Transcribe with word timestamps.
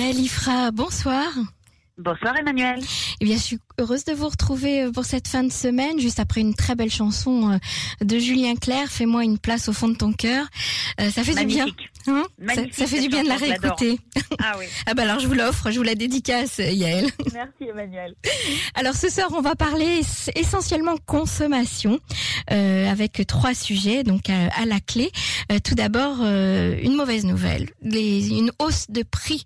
Yael 0.00 0.16
bonsoir. 0.72 1.30
Bonsoir 1.98 2.34
Emmanuel. 2.38 2.80
Eh 3.20 3.26
bien, 3.26 3.36
je 3.36 3.42
suis 3.42 3.58
heureuse 3.78 4.04
de 4.04 4.12
vous 4.12 4.28
retrouver 4.28 4.82
euh, 4.82 4.92
pour 4.92 5.04
cette 5.04 5.28
fin 5.28 5.42
de 5.42 5.52
semaine, 5.52 6.00
juste 6.00 6.20
après 6.20 6.40
une 6.40 6.54
très 6.54 6.74
belle 6.74 6.90
chanson 6.90 7.52
euh, 7.52 7.58
de 8.04 8.18
Julien 8.18 8.54
Clerc, 8.54 8.88
Fais-moi 8.88 9.24
une 9.24 9.38
place 9.38 9.68
au 9.68 9.74
fond 9.74 9.88
de 9.88 9.96
ton 9.96 10.12
cœur. 10.12 10.46
Euh, 11.00 11.10
ça 11.10 11.22
fait 11.22 11.34
du 11.34 11.44
bien. 11.44 11.66
Hein? 12.06 12.24
Ça, 12.48 12.62
ça, 12.72 12.86
fait 12.86 13.00
du 13.00 13.08
bien 13.08 13.22
de 13.22 13.28
la 13.28 13.36
réécouter. 13.36 13.98
Ah 14.38 14.54
oui. 14.58 14.64
ah 14.86 14.94
bah 14.94 15.02
alors 15.02 15.18
je 15.18 15.26
vous 15.26 15.34
l'offre, 15.34 15.70
je 15.70 15.76
vous 15.76 15.82
la 15.82 15.94
dédicace 15.94 16.58
Yael. 16.58 17.10
Merci 17.32 17.64
Emmanuel. 17.68 18.14
Alors 18.74 18.94
ce 18.94 19.08
soir 19.10 19.28
on 19.32 19.40
va 19.40 19.54
parler 19.54 20.00
essentiellement 20.34 20.96
consommation 21.04 21.98
euh, 22.50 22.90
avec 22.90 23.22
trois 23.26 23.54
sujets 23.54 24.02
donc 24.02 24.30
à, 24.30 24.48
à 24.60 24.64
la 24.64 24.80
clé. 24.80 25.10
Euh, 25.52 25.58
tout 25.62 25.74
d'abord 25.74 26.18
euh, 26.22 26.78
une 26.82 26.94
mauvaise 26.94 27.24
nouvelle, 27.24 27.68
Les, 27.82 28.30
une 28.30 28.50
hausse 28.58 28.86
de 28.88 29.02
prix 29.02 29.44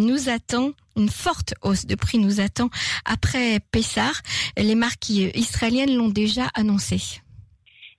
nous 0.00 0.28
attend 0.28 0.72
une 0.96 1.08
forte 1.08 1.54
hausse 1.62 1.86
de 1.86 1.94
prix 1.94 2.18
nous 2.18 2.40
attend 2.40 2.70
après 3.04 3.60
Pessar. 3.70 4.12
Les 4.56 4.74
marques 4.74 5.08
israéliennes 5.08 5.94
l'ont 5.94 6.08
déjà 6.08 6.48
annoncé. 6.54 7.20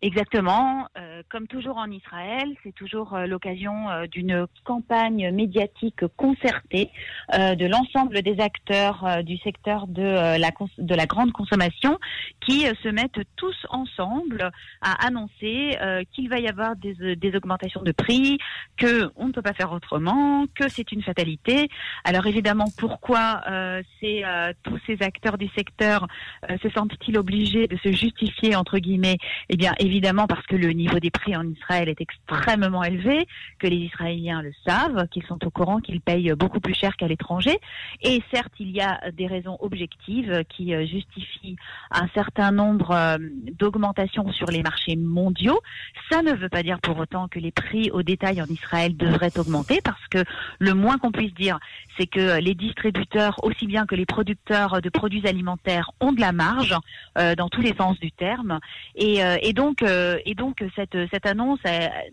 Exactement. 0.02 0.88
Euh, 0.98 1.13
comme 1.30 1.48
toujours 1.48 1.78
en 1.78 1.90
Israël, 1.92 2.48
c'est 2.64 2.74
toujours 2.74 3.14
euh, 3.14 3.26
l'occasion 3.26 3.90
euh, 3.90 4.08
d'une 4.08 4.48
campagne 4.64 5.32
médiatique 5.32 6.06
concertée 6.18 6.90
de 7.34 7.66
l'ensemble 7.66 8.22
des 8.22 8.40
acteurs 8.40 9.24
du 9.24 9.38
secteur 9.38 9.88
de 9.88 10.38
la, 10.38 10.52
de 10.78 10.96
la 10.96 11.06
grande 11.06 11.32
consommation 11.32 11.98
qui 12.46 12.62
se 12.62 12.90
mettent 12.90 13.22
tous 13.36 13.56
ensemble 13.70 14.52
à 14.82 15.06
annoncer 15.06 15.78
qu'il 16.12 16.30
va 16.30 16.40
y 16.40 16.48
avoir 16.48 16.76
des, 16.76 17.16
des 17.16 17.36
augmentations 17.36 17.82
de 17.82 17.92
prix, 17.92 18.38
que 18.78 19.12
on 19.16 19.28
ne 19.28 19.32
peut 19.32 19.42
pas 19.42 19.54
faire 19.54 19.72
autrement, 19.72 20.46
que 20.56 20.70
c'est 20.70 20.92
une 20.92 21.02
fatalité. 21.02 21.70
Alors 22.04 22.26
évidemment, 22.28 22.68
pourquoi 22.78 23.42
tous 24.64 24.80
ces 24.86 24.98
acteurs 25.02 25.38
du 25.38 25.48
secteur 25.50 26.08
se 26.62 26.70
sentent-ils 26.70 27.18
obligés 27.18 27.68
de 27.68 27.78
se 27.78 27.92
justifier 27.92 28.56
entre 28.56 28.78
guillemets? 28.78 29.18
Eh 29.50 29.58
bien, 29.58 29.74
évidemment 29.80 30.28
parce 30.28 30.46
que 30.46 30.56
le 30.56 30.70
niveau 30.70 31.00
des 31.00 31.12
prix 31.14 31.36
en 31.36 31.48
Israël 31.48 31.88
est 31.88 32.02
extrêmement 32.02 32.84
élevé, 32.84 33.26
que 33.60 33.68
les 33.68 33.78
Israéliens 33.78 34.42
le 34.42 34.52
savent, 34.66 35.08
qu'ils 35.10 35.24
sont 35.24 35.44
au 35.46 35.50
courant 35.50 35.80
qu'ils 35.80 36.02
payent 36.02 36.34
beaucoup 36.38 36.60
plus 36.60 36.74
cher 36.74 36.96
qu'à 36.98 37.08
l'étranger. 37.08 37.58
Et 38.02 38.22
certes, 38.34 38.54
il 38.60 38.72
y 38.72 38.82
a 38.82 39.00
des 39.12 39.28
raisons 39.28 39.58
objectives 39.62 40.44
qui 40.50 40.74
euh, 40.74 40.86
justifient 40.86 41.56
un 41.92 42.08
certain 42.14 42.52
nombre 42.52 42.92
euh, 42.92 43.18
d'augmentations 43.60 44.32
sur 44.32 44.48
les 44.48 44.64
marchés 44.64 44.96
mondiaux. 44.96 45.60
Ça 46.12 46.22
ne 46.22 46.34
veut 46.34 46.50
pas 46.50 46.64
dire 46.64 46.80
pour 46.82 46.98
autant 46.98 47.28
que 47.28 47.40
les 47.40 47.52
prix 47.52 47.90
au 47.92 48.04
détail 48.04 48.42
en 48.42 48.46
Israël 48.46 48.96
devraient 48.98 49.38
augmenter, 49.38 49.80
parce 49.84 50.08
que 50.10 50.24
le 50.60 50.74
moins 50.74 50.98
qu'on 50.98 51.12
puisse 51.12 51.34
dire, 51.34 51.60
c'est 51.98 52.08
que 52.08 52.40
les 52.40 52.56
distributeurs, 52.56 53.44
aussi 53.44 53.68
bien 53.68 53.86
que 53.86 53.96
les 53.96 54.06
producteurs 54.06 54.82
de 54.82 54.90
produits 54.90 55.28
alimentaires, 55.28 55.92
ont 56.00 56.12
de 56.12 56.22
la 56.22 56.32
marge 56.32 56.76
euh, 57.18 57.36
dans 57.36 57.50
tous 57.50 57.62
les 57.62 57.76
sens 57.76 58.00
du 58.00 58.12
terme. 58.12 58.60
Et, 58.96 59.54
donc, 59.54 59.84
et 59.84 60.36
donc 60.36 60.64
cette, 60.76 60.98
cette 61.12 61.26
annonce 61.26 61.60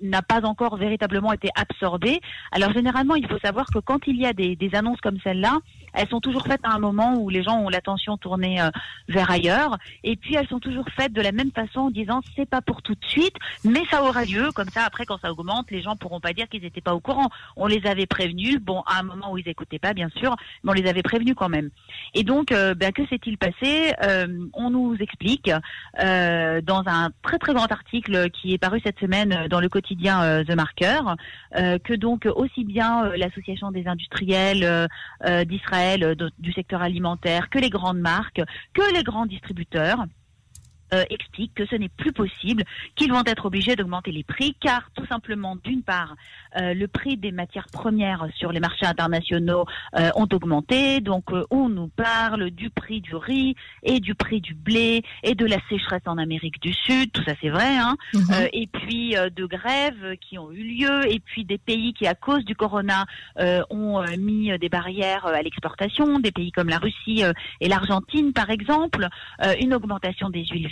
n'a 0.02 0.22
pas 0.22 0.44
encore 0.44 0.76
véritablement 0.76 1.32
été 1.32 1.48
absorbée. 1.54 2.20
Alors 2.52 2.72
généralement, 2.72 3.14
il 3.14 3.26
faut 3.28 3.38
savoir 3.38 3.66
que 3.66 3.78
quand 3.78 4.06
il 4.06 4.16
y 4.16 4.26
a 4.26 4.32
des, 4.32 4.56
annonces 4.72 5.00
comme 5.00 5.18
celle-là, 5.24 5.58
elles 5.94 6.08
sont 6.08 6.20
toujours 6.20 6.46
faites 6.46 6.60
à 6.64 6.70
un 6.70 6.78
moment 6.78 7.14
où 7.16 7.28
les 7.28 7.42
gens 7.42 7.58
ont 7.58 7.68
l'attention 7.68 8.16
tournée 8.16 8.60
euh, 8.60 8.70
vers 9.08 9.30
ailleurs, 9.30 9.78
et 10.04 10.16
puis 10.16 10.34
elles 10.34 10.48
sont 10.48 10.60
toujours 10.60 10.86
faites 10.96 11.12
de 11.12 11.20
la 11.20 11.32
même 11.32 11.50
façon 11.52 11.80
en 11.80 11.90
disant 11.90 12.20
c'est 12.36 12.48
pas 12.48 12.60
pour 12.60 12.82
tout 12.82 12.94
de 12.94 13.04
suite, 13.06 13.36
mais 13.64 13.82
ça 13.90 14.02
aura 14.02 14.24
lieu. 14.24 14.50
Comme 14.52 14.68
ça, 14.68 14.84
après, 14.84 15.04
quand 15.04 15.18
ça 15.20 15.30
augmente, 15.30 15.70
les 15.70 15.82
gens 15.82 15.96
pourront 15.96 16.20
pas 16.20 16.32
dire 16.32 16.48
qu'ils 16.48 16.62
n'étaient 16.62 16.80
pas 16.80 16.94
au 16.94 17.00
courant. 17.00 17.28
On 17.56 17.66
les 17.66 17.86
avait 17.86 18.06
prévenus, 18.06 18.60
bon, 18.60 18.82
à 18.86 19.00
un 19.00 19.02
moment 19.02 19.32
où 19.32 19.38
ils 19.38 19.48
écoutaient 19.48 19.78
pas, 19.78 19.94
bien 19.94 20.08
sûr, 20.16 20.36
mais 20.64 20.70
on 20.70 20.74
les 20.74 20.88
avait 20.88 21.02
prévenus 21.02 21.34
quand 21.36 21.48
même. 21.48 21.70
Et 22.14 22.24
donc, 22.24 22.52
euh, 22.52 22.74
ben, 22.74 22.92
que 22.92 23.06
s'est-il 23.06 23.38
passé 23.38 23.94
On 24.54 24.70
nous 24.70 24.96
explique 25.00 25.50
dans 25.96 26.82
un 26.86 27.10
très 27.22 27.38
très 27.38 27.54
grand 27.54 27.70
article 27.70 28.30
qui 28.30 28.54
est 28.54 28.58
paru 28.58 28.80
cette 28.84 28.98
semaine 28.98 29.46
dans 29.48 29.60
le 29.60 29.68
quotidien 29.68 30.22
euh, 30.22 30.44
The 30.44 30.54
Marker, 30.54 31.00
euh, 31.56 31.78
que 31.78 31.94
donc 31.94 32.26
aussi 32.34 32.64
bien 32.64 33.04
euh, 33.04 33.16
l'association 33.16 33.70
des 33.70 33.86
industriels 33.86 34.88
d'Israël 35.46 35.79
du 36.38 36.52
secteur 36.52 36.82
alimentaire 36.82 37.50
que 37.50 37.58
les 37.58 37.70
grandes 37.70 38.00
marques, 38.00 38.42
que 38.72 38.94
les 38.94 39.02
grands 39.02 39.26
distributeurs 39.26 40.04
euh, 40.92 41.04
explique 41.08 41.54
que 41.54 41.66
ce 41.66 41.76
n'est 41.76 41.88
plus 41.88 42.12
possible, 42.12 42.64
qu'ils 42.96 43.12
vont 43.12 43.22
être 43.24 43.46
obligés 43.46 43.76
d'augmenter 43.76 44.10
les 44.10 44.24
prix, 44.24 44.56
car 44.60 44.90
tout 44.94 45.06
simplement, 45.06 45.56
d'une 45.62 45.82
part, 45.82 46.16
euh, 46.60 46.74
le 46.74 46.88
prix 46.88 47.16
des 47.16 47.30
matières 47.30 47.68
premières 47.72 48.26
sur 48.34 48.50
les 48.50 48.58
marchés 48.58 48.86
internationaux 48.86 49.66
euh, 49.96 50.10
ont 50.16 50.28
augmenté. 50.32 51.00
Donc, 51.00 51.26
on 51.50 51.68
nous 51.68 51.88
parle 51.88 52.50
du 52.50 52.70
prix 52.70 53.00
du 53.00 53.14
riz 53.14 53.54
et 53.84 54.00
du 54.00 54.16
prix 54.16 54.40
du 54.40 54.54
blé 54.54 55.02
et 55.22 55.36
de 55.36 55.46
la 55.46 55.58
sécheresse 55.68 56.02
en 56.06 56.18
Amérique 56.18 56.60
du 56.60 56.72
Sud. 56.72 57.12
Tout 57.12 57.22
ça, 57.24 57.34
c'est 57.40 57.50
vrai. 57.50 57.76
Hein 57.76 57.96
mhm. 58.14 58.48
et 58.52 58.66
puis 58.66 59.14
de 59.14 59.46
grèves 59.46 60.16
qui 60.20 60.38
ont 60.38 60.50
eu 60.50 60.62
lieu, 60.62 61.08
et 61.08 61.20
puis 61.20 61.44
des 61.44 61.58
pays 61.58 61.92
qui, 61.92 62.06
à 62.06 62.14
cause 62.14 62.44
du 62.44 62.56
corona, 62.56 63.06
ont 63.70 64.02
mis 64.18 64.56
des 64.58 64.68
barrières 64.68 65.26
à 65.26 65.42
l'exportation, 65.42 66.18
des 66.18 66.32
pays 66.32 66.52
comme 66.52 66.68
la 66.68 66.78
Russie 66.78 67.22
et 67.60 67.68
l'Argentine, 67.68 68.32
par 68.32 68.50
exemple, 68.50 69.06
une 69.60 69.74
augmentation 69.74 70.30
des 70.30 70.44
huiles 70.44 70.68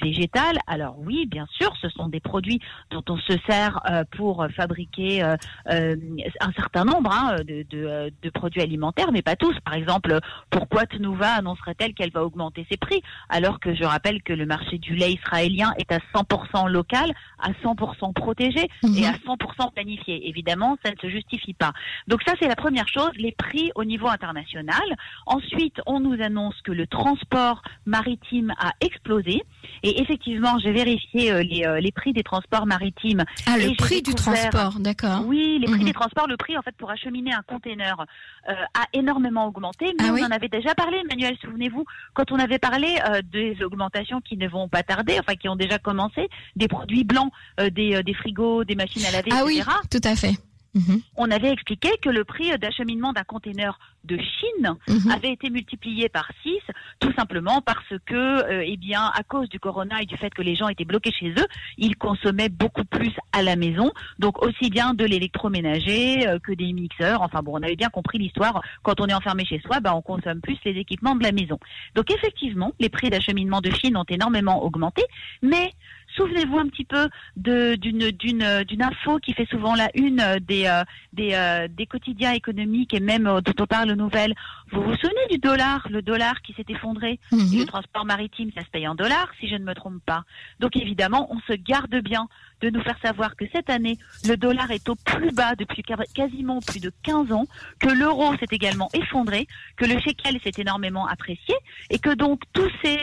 Alors 0.66 0.96
oui, 0.98 1.26
bien 1.26 1.46
sûr, 1.50 1.72
ce 1.80 1.88
sont 1.88 2.08
des 2.08 2.20
produits 2.20 2.60
dont 2.90 3.02
on 3.08 3.18
se 3.18 3.34
sert 3.48 3.80
euh, 3.90 4.04
pour 4.16 4.46
fabriquer 4.56 5.22
euh, 5.22 5.36
euh, 5.70 5.96
un 6.40 6.52
certain 6.52 6.84
nombre 6.84 7.10
hein, 7.12 7.36
de, 7.46 7.64
de, 7.70 8.12
de, 8.22 8.30
produits 8.30 8.62
alimentaires, 8.62 9.12
mais 9.12 9.22
pas 9.22 9.36
tous. 9.36 9.54
Par 9.64 9.74
exemple, 9.74 10.18
pourquoi 10.50 10.86
Tnuva 10.86 11.32
annoncerait-elle 11.34 11.94
qu'elle 11.94 12.12
va 12.12 12.24
augmenter 12.24 12.66
ses 12.70 12.76
prix 12.76 13.02
alors 13.28 13.60
que 13.60 13.74
je 13.74 13.84
rappelle 13.84 14.22
que 14.22 14.32
le 14.32 14.46
marché 14.46 14.78
du 14.78 14.94
lait 14.94 15.12
israélien 15.12 15.72
est 15.78 15.92
à 15.92 15.98
100% 16.14 16.68
local, 16.68 17.12
à 17.38 17.50
100% 17.52 18.12
protégé 18.12 18.68
et 18.84 18.86
mhm. 18.86 19.04
à 19.04 19.12
100% 19.12 19.72
planifié. 19.72 20.28
Évidemment, 20.28 20.76
ça 20.84 20.92
ne 20.92 20.96
se 20.96 21.08
justifie 21.08 21.54
pas. 21.54 21.72
Donc 22.06 22.22
ça, 22.26 22.34
c'est 22.40 22.48
la 22.48 22.56
première 22.56 22.88
chose, 22.88 23.10
les 23.16 23.32
prix 23.32 23.70
au 23.74 23.84
niveau 23.84 24.08
international. 24.08 24.84
Ensuite, 25.26 25.80
on 25.86 26.00
nous 26.00 26.20
annonce 26.22 26.60
que 26.62 26.72
le 26.72 26.86
transport 26.86 27.62
maritime 27.86 28.54
a 28.58 28.72
explosé 28.80 29.42
et 29.82 29.97
effectivement, 29.98 30.58
j'ai 30.58 30.72
vérifié 30.72 31.32
euh, 31.32 31.42
les, 31.42 31.64
euh, 31.64 31.80
les, 31.80 31.92
prix 31.92 32.12
des 32.12 32.22
transports 32.22 32.66
maritimes. 32.66 33.24
Ah, 33.46 33.58
le 33.58 33.74
prix 33.76 34.02
du 34.02 34.14
transport, 34.14 34.78
d'accord. 34.78 35.22
Oui, 35.26 35.58
les 35.60 35.66
prix 35.66 35.80
mhm. 35.80 35.86
des 35.86 35.92
transports, 35.92 36.26
le 36.26 36.36
prix 36.36 36.56
en 36.56 36.62
fait 36.62 36.74
pour 36.76 36.90
acheminer 36.90 37.32
un 37.32 37.42
container 37.42 38.04
euh, 38.48 38.52
a 38.74 38.86
énormément 38.92 39.46
augmenté. 39.46 39.94
Mais 39.98 40.08
ah 40.08 40.14
on 40.18 40.24
en 40.24 40.30
avait 40.30 40.48
déjà 40.48 40.74
parlé, 40.74 40.98
Emmanuel, 40.98 41.36
souvenez-vous, 41.42 41.84
quand 42.14 42.30
on 42.32 42.38
avait 42.38 42.58
parlé 42.58 42.98
des 43.32 43.56
augmentations 43.62 44.20
qui 44.20 44.36
ne 44.36 44.48
vont 44.48 44.68
pas 44.68 44.82
tarder, 44.82 45.18
enfin 45.18 45.34
qui 45.34 45.48
ont 45.48 45.56
déjà 45.56 45.78
commencé, 45.78 46.28
des 46.56 46.68
produits 46.68 47.04
blancs, 47.04 47.32
des, 47.58 48.02
des 48.02 48.14
frigos, 48.14 48.64
des 48.64 48.74
machines 48.74 49.04
à 49.06 49.10
laver, 49.10 49.30
ah 49.32 49.42
etc. 49.44 49.64
Oui, 49.66 49.88
tout 49.90 50.08
à 50.08 50.14
fait. 50.14 50.38
Mhm. 50.78 51.00
On 51.16 51.30
avait 51.30 51.50
expliqué 51.50 51.90
que 52.00 52.08
le 52.08 52.24
prix 52.24 52.56
d'acheminement 52.58 53.12
d'un 53.12 53.24
conteneur 53.24 53.78
de 54.04 54.16
Chine 54.16 54.76
mhm. 54.88 55.10
avait 55.10 55.32
été 55.32 55.50
multiplié 55.50 56.08
par 56.08 56.30
6, 56.42 56.58
tout 57.00 57.12
simplement 57.14 57.60
parce 57.60 57.92
que, 58.06 58.14
euh, 58.14 58.64
eh 58.64 58.76
bien, 58.76 59.10
à 59.14 59.22
cause 59.22 59.48
du 59.48 59.58
corona 59.58 60.00
et 60.00 60.06
du 60.06 60.16
fait 60.16 60.30
que 60.30 60.42
les 60.42 60.54
gens 60.54 60.68
étaient 60.68 60.84
bloqués 60.84 61.12
chez 61.12 61.30
eux, 61.30 61.46
ils 61.76 61.96
consommaient 61.96 62.48
beaucoup 62.48 62.84
plus 62.84 63.12
à 63.32 63.42
la 63.42 63.56
maison, 63.56 63.92
donc 64.18 64.42
aussi 64.42 64.70
bien 64.70 64.94
de 64.94 65.04
l'électroménager 65.04 66.26
euh, 66.26 66.38
que 66.38 66.52
des 66.52 66.72
mixeurs. 66.72 67.22
Enfin 67.22 67.42
bon, 67.42 67.52
on 67.58 67.62
avait 67.62 67.76
bien 67.76 67.90
compris 67.90 68.18
l'histoire. 68.18 68.62
Quand 68.82 69.00
on 69.00 69.06
est 69.06 69.14
enfermé 69.14 69.44
chez 69.44 69.60
soi, 69.60 69.80
bah, 69.80 69.94
on 69.94 70.02
consomme 70.02 70.40
plus 70.40 70.56
les 70.64 70.78
équipements 70.78 71.16
de 71.16 71.22
la 71.22 71.32
maison. 71.32 71.58
Donc 71.94 72.10
effectivement, 72.10 72.72
les 72.78 72.88
prix 72.88 73.10
d'acheminement 73.10 73.60
de 73.60 73.70
Chine 73.70 73.96
ont 73.96 74.06
énormément 74.08 74.64
augmenté, 74.64 75.02
mais 75.42 75.72
Souvenez-vous 76.18 76.58
un 76.58 76.66
petit 76.66 76.84
peu 76.84 77.08
d'une 77.36 78.10
d'une 78.10 78.64
d'une 78.64 78.82
info 78.82 79.18
qui 79.18 79.32
fait 79.32 79.46
souvent 79.46 79.76
la 79.76 79.88
une 79.94 80.38
des 80.40 80.66
euh, 80.66 80.82
des, 81.12 81.34
euh, 81.34 81.68
des 81.68 81.86
quotidiens 81.86 82.32
économiques 82.32 82.92
et 82.92 83.00
même 83.00 83.26
euh, 83.26 83.40
dont 83.40 83.54
on 83.62 83.66
parle 83.66 83.92
aux 83.92 83.96
nouvelles. 83.96 84.34
Vous 84.72 84.82
vous 84.82 84.94
souvenez 84.96 85.26
du 85.30 85.38
dollar, 85.38 85.86
le 85.90 86.02
dollar 86.02 86.42
qui 86.42 86.52
s'est 86.54 86.64
effondré 86.68 87.20
mhm. 87.32 87.60
Le 87.60 87.64
transport 87.64 88.04
maritime, 88.04 88.50
ça 88.56 88.64
se 88.64 88.70
paye 88.70 88.88
en 88.88 88.94
dollars, 88.94 89.30
si 89.38 89.48
je 89.48 89.54
ne 89.54 89.64
me 89.64 89.74
trompe 89.74 90.02
pas. 90.04 90.24
Donc 90.58 90.76
évidemment, 90.76 91.28
on 91.32 91.38
se 91.40 91.56
garde 91.56 91.94
bien 92.02 92.28
de 92.60 92.70
nous 92.70 92.82
faire 92.82 92.98
savoir 93.02 93.36
que 93.36 93.44
cette 93.52 93.70
année, 93.70 93.98
le 94.26 94.36
dollar 94.36 94.70
est 94.70 94.88
au 94.88 94.94
plus 94.94 95.32
bas 95.32 95.54
depuis 95.54 95.82
quasiment 96.14 96.60
plus 96.60 96.80
de 96.80 96.92
15 97.02 97.32
ans, 97.32 97.46
que 97.78 97.88
l'euro 97.88 98.34
s'est 98.36 98.46
également 98.50 98.88
effondré, 98.94 99.46
que 99.76 99.84
le 99.84 99.98
shekel 100.00 100.38
s'est 100.42 100.60
énormément 100.60 101.06
apprécié, 101.06 101.54
et 101.90 101.98
que 101.98 102.14
donc 102.14 102.42
tous 102.52 102.70
ces 102.82 102.98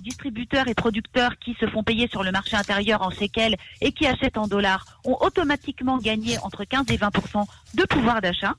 distributeurs 0.00 0.68
et 0.68 0.74
producteurs 0.74 1.38
qui 1.38 1.54
se 1.60 1.66
font 1.66 1.82
payer 1.82 2.08
sur 2.08 2.22
le 2.22 2.32
marché 2.32 2.56
intérieur 2.56 3.02
en 3.02 3.10
shekel 3.10 3.56
et 3.80 3.92
qui 3.92 4.06
achètent 4.06 4.38
en 4.38 4.46
dollars 4.46 5.00
ont 5.04 5.16
automatiquement 5.20 5.98
gagné 5.98 6.38
entre 6.38 6.64
15 6.64 6.86
et 6.90 6.96
20% 6.96 7.44
de 7.74 7.82
pouvoir 7.84 8.20
d'achat. 8.20 8.54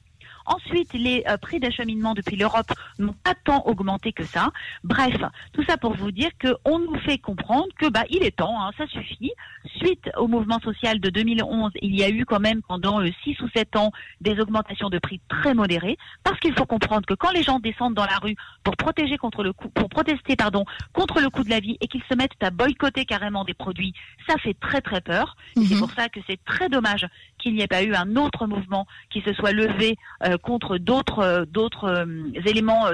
Ensuite, 0.45 0.93
les 0.93 1.23
euh, 1.27 1.37
prix 1.37 1.59
d'acheminement 1.59 2.13
depuis 2.13 2.35
l'Europe 2.35 2.71
n'ont 2.99 3.15
pas 3.23 3.33
tant 3.43 3.63
augmenté 3.65 4.11
que 4.11 4.23
ça. 4.23 4.49
Bref, 4.83 5.15
tout 5.53 5.63
ça 5.63 5.77
pour 5.77 5.95
vous 5.95 6.11
dire 6.11 6.29
qu'on 6.41 6.79
nous 6.79 6.99
fait 6.99 7.17
comprendre 7.17 7.67
que 7.77 7.89
bah 7.89 8.03
il 8.09 8.23
est 8.23 8.35
temps, 8.35 8.61
hein, 8.61 8.71
ça 8.77 8.87
suffit. 8.87 9.31
Suite 9.77 10.09
au 10.17 10.27
mouvement 10.27 10.59
social 10.59 10.99
de 10.99 11.09
2011, 11.09 11.71
il 11.81 11.95
y 11.95 12.03
a 12.03 12.09
eu 12.09 12.25
quand 12.25 12.39
même 12.39 12.61
pendant 12.61 12.99
6 12.99 13.05
euh, 13.05 13.43
ou 13.43 13.49
7 13.55 13.75
ans 13.75 13.91
des 14.21 14.39
augmentations 14.39 14.89
de 14.89 14.99
prix 14.99 15.19
très 15.27 15.53
modérées, 15.53 15.97
parce 16.23 16.39
qu'il 16.39 16.53
faut 16.53 16.65
comprendre 16.65 17.05
que 17.05 17.13
quand 17.13 17.31
les 17.31 17.43
gens 17.43 17.59
descendent 17.59 17.95
dans 17.95 18.05
la 18.05 18.17
rue 18.17 18.35
pour 18.63 18.75
protéger 18.77 19.17
contre 19.17 19.43
le 19.43 19.53
coup, 19.53 19.69
pour 19.69 19.89
protester 19.89 20.35
pardon 20.35 20.65
contre 20.93 21.21
le 21.21 21.29
coût 21.29 21.43
de 21.43 21.49
la 21.49 21.59
vie 21.59 21.77
et 21.81 21.87
qu'ils 21.87 22.03
se 22.09 22.15
mettent 22.15 22.31
à 22.41 22.51
boycotter 22.51 23.05
carrément 23.05 23.43
des 23.43 23.53
produits, 23.53 23.93
ça 24.27 24.37
fait 24.37 24.55
très 24.59 24.81
très 24.81 25.01
peur. 25.01 25.35
C'est 25.55 25.73
mhm. 25.73 25.79
pour 25.79 25.91
ça 25.91 26.09
que 26.09 26.19
c'est 26.27 26.43
très 26.45 26.69
dommage 26.69 27.07
qu'il 27.45 27.53
n'y 27.53 27.61
ait 27.61 27.67
pas 27.67 27.83
eu 27.83 27.93
un 27.93 28.15
autre 28.15 28.47
mouvement 28.47 28.87
qui 29.11 29.21
se 29.21 29.31
soit 29.33 29.51
levé 29.51 29.97
euh, 30.23 30.35
contre 30.37 30.79
d'autres 30.79 31.19
euh, 31.19 31.45
euh, 31.83 32.31
éléments 32.43 32.89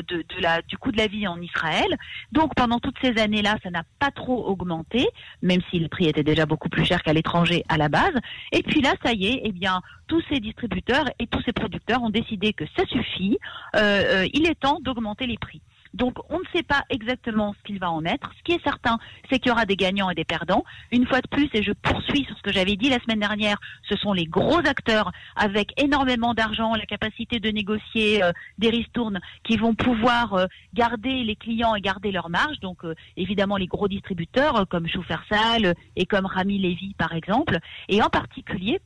du 0.67 0.77
coût 0.77 0.91
de 0.91 0.97
la 0.97 1.07
vie 1.07 1.25
en 1.25 1.41
Israël. 1.41 1.97
Donc 2.33 2.53
pendant 2.55 2.79
toutes 2.79 2.97
ces 3.01 3.17
années-là, 3.17 3.55
ça 3.63 3.69
n'a 3.69 3.83
pas 3.99 4.11
trop 4.11 4.45
augmenté, 4.45 5.07
même 5.41 5.61
si 5.69 5.79
le 5.79 5.87
prix 5.87 6.07
était 6.07 6.23
déjà 6.23 6.45
beaucoup 6.45 6.67
plus 6.67 6.83
cher 6.83 7.01
qu'à 7.01 7.13
l'étranger 7.13 7.63
à 7.69 7.77
la 7.77 7.87
base. 7.87 8.13
Et 8.51 8.61
puis 8.61 8.81
là, 8.81 8.93
ça 9.05 9.13
y 9.13 9.27
est, 9.27 9.41
eh 9.45 9.53
bien 9.53 9.81
tous 10.07 10.21
ces 10.29 10.41
distributeurs 10.41 11.05
et 11.19 11.27
tous 11.27 11.41
ces 11.43 11.53
producteurs 11.53 12.03
ont 12.03 12.09
décidé 12.09 12.51
que 12.51 12.65
ça 12.75 12.85
suffit. 12.87 13.37
il 13.73 14.45
est 14.49 14.59
temps 14.59 14.79
d'augmenter 14.81 15.27
les 15.27 15.37
prix. 15.37 15.61
Donc 15.93 16.15
on 16.29 16.39
ne 16.39 16.45
sait 16.53 16.63
pas 16.63 16.83
exactement 16.89 17.53
ce 17.57 17.63
qu'il 17.63 17.79
va 17.79 17.91
en 17.91 18.05
être. 18.05 18.31
Ce 18.37 18.43
qui 18.43 18.53
est 18.53 18.63
certain, 18.63 18.97
c'est 19.29 19.39
qu'il 19.39 19.49
y 19.49 19.51
aura 19.51 19.65
des 19.65 19.75
gagnants 19.75 20.09
et 20.09 20.15
des 20.15 20.23
perdants. 20.23 20.63
Une 20.91 21.05
fois 21.05 21.21
de 21.21 21.27
plus, 21.27 21.49
et 21.53 21.63
je 21.63 21.71
poursuis 21.71 22.25
sur 22.25 22.37
ce 22.37 22.41
que 22.41 22.53
j'avais 22.53 22.75
dit 22.75 22.89
la 22.89 22.99
semaine 22.99 23.19
dernière, 23.19 23.57
ce 23.89 23.95
sont 23.97 24.13
les 24.13 24.25
gros 24.25 24.59
acteurs 24.59 25.11
avec 25.35 25.79
énormément 25.81 26.33
d'argent, 26.33 26.75
la 26.75 26.85
capacité 26.85 27.39
de 27.39 27.49
négocier 27.49 28.23
euh, 28.23 28.31
des 28.57 28.69
ristournes 28.69 29.19
qui 29.43 29.57
vont 29.57 29.75
pouvoir 29.75 30.33
euh, 30.33 30.45
garder 30.73 31.23
les 31.23 31.35
clients 31.35 31.75
et 31.75 31.81
garder 31.81 32.11
leur 32.11 32.29
marge. 32.29 32.59
Donc 32.61 32.83
euh, 32.85 32.95
évidemment 33.17 33.57
les 33.57 33.67
gros 33.67 33.87
distributeurs 33.87 34.67
comme 34.69 34.87
Choufersal 34.87 35.75
et 35.95 36.05
comme 36.05 36.25
Rami 36.25 36.59
Levy 36.59 36.93
par 36.97 37.13
exemple. 37.13 37.59
Et 37.89 38.01
en 38.01 38.09
particulier 38.09 38.79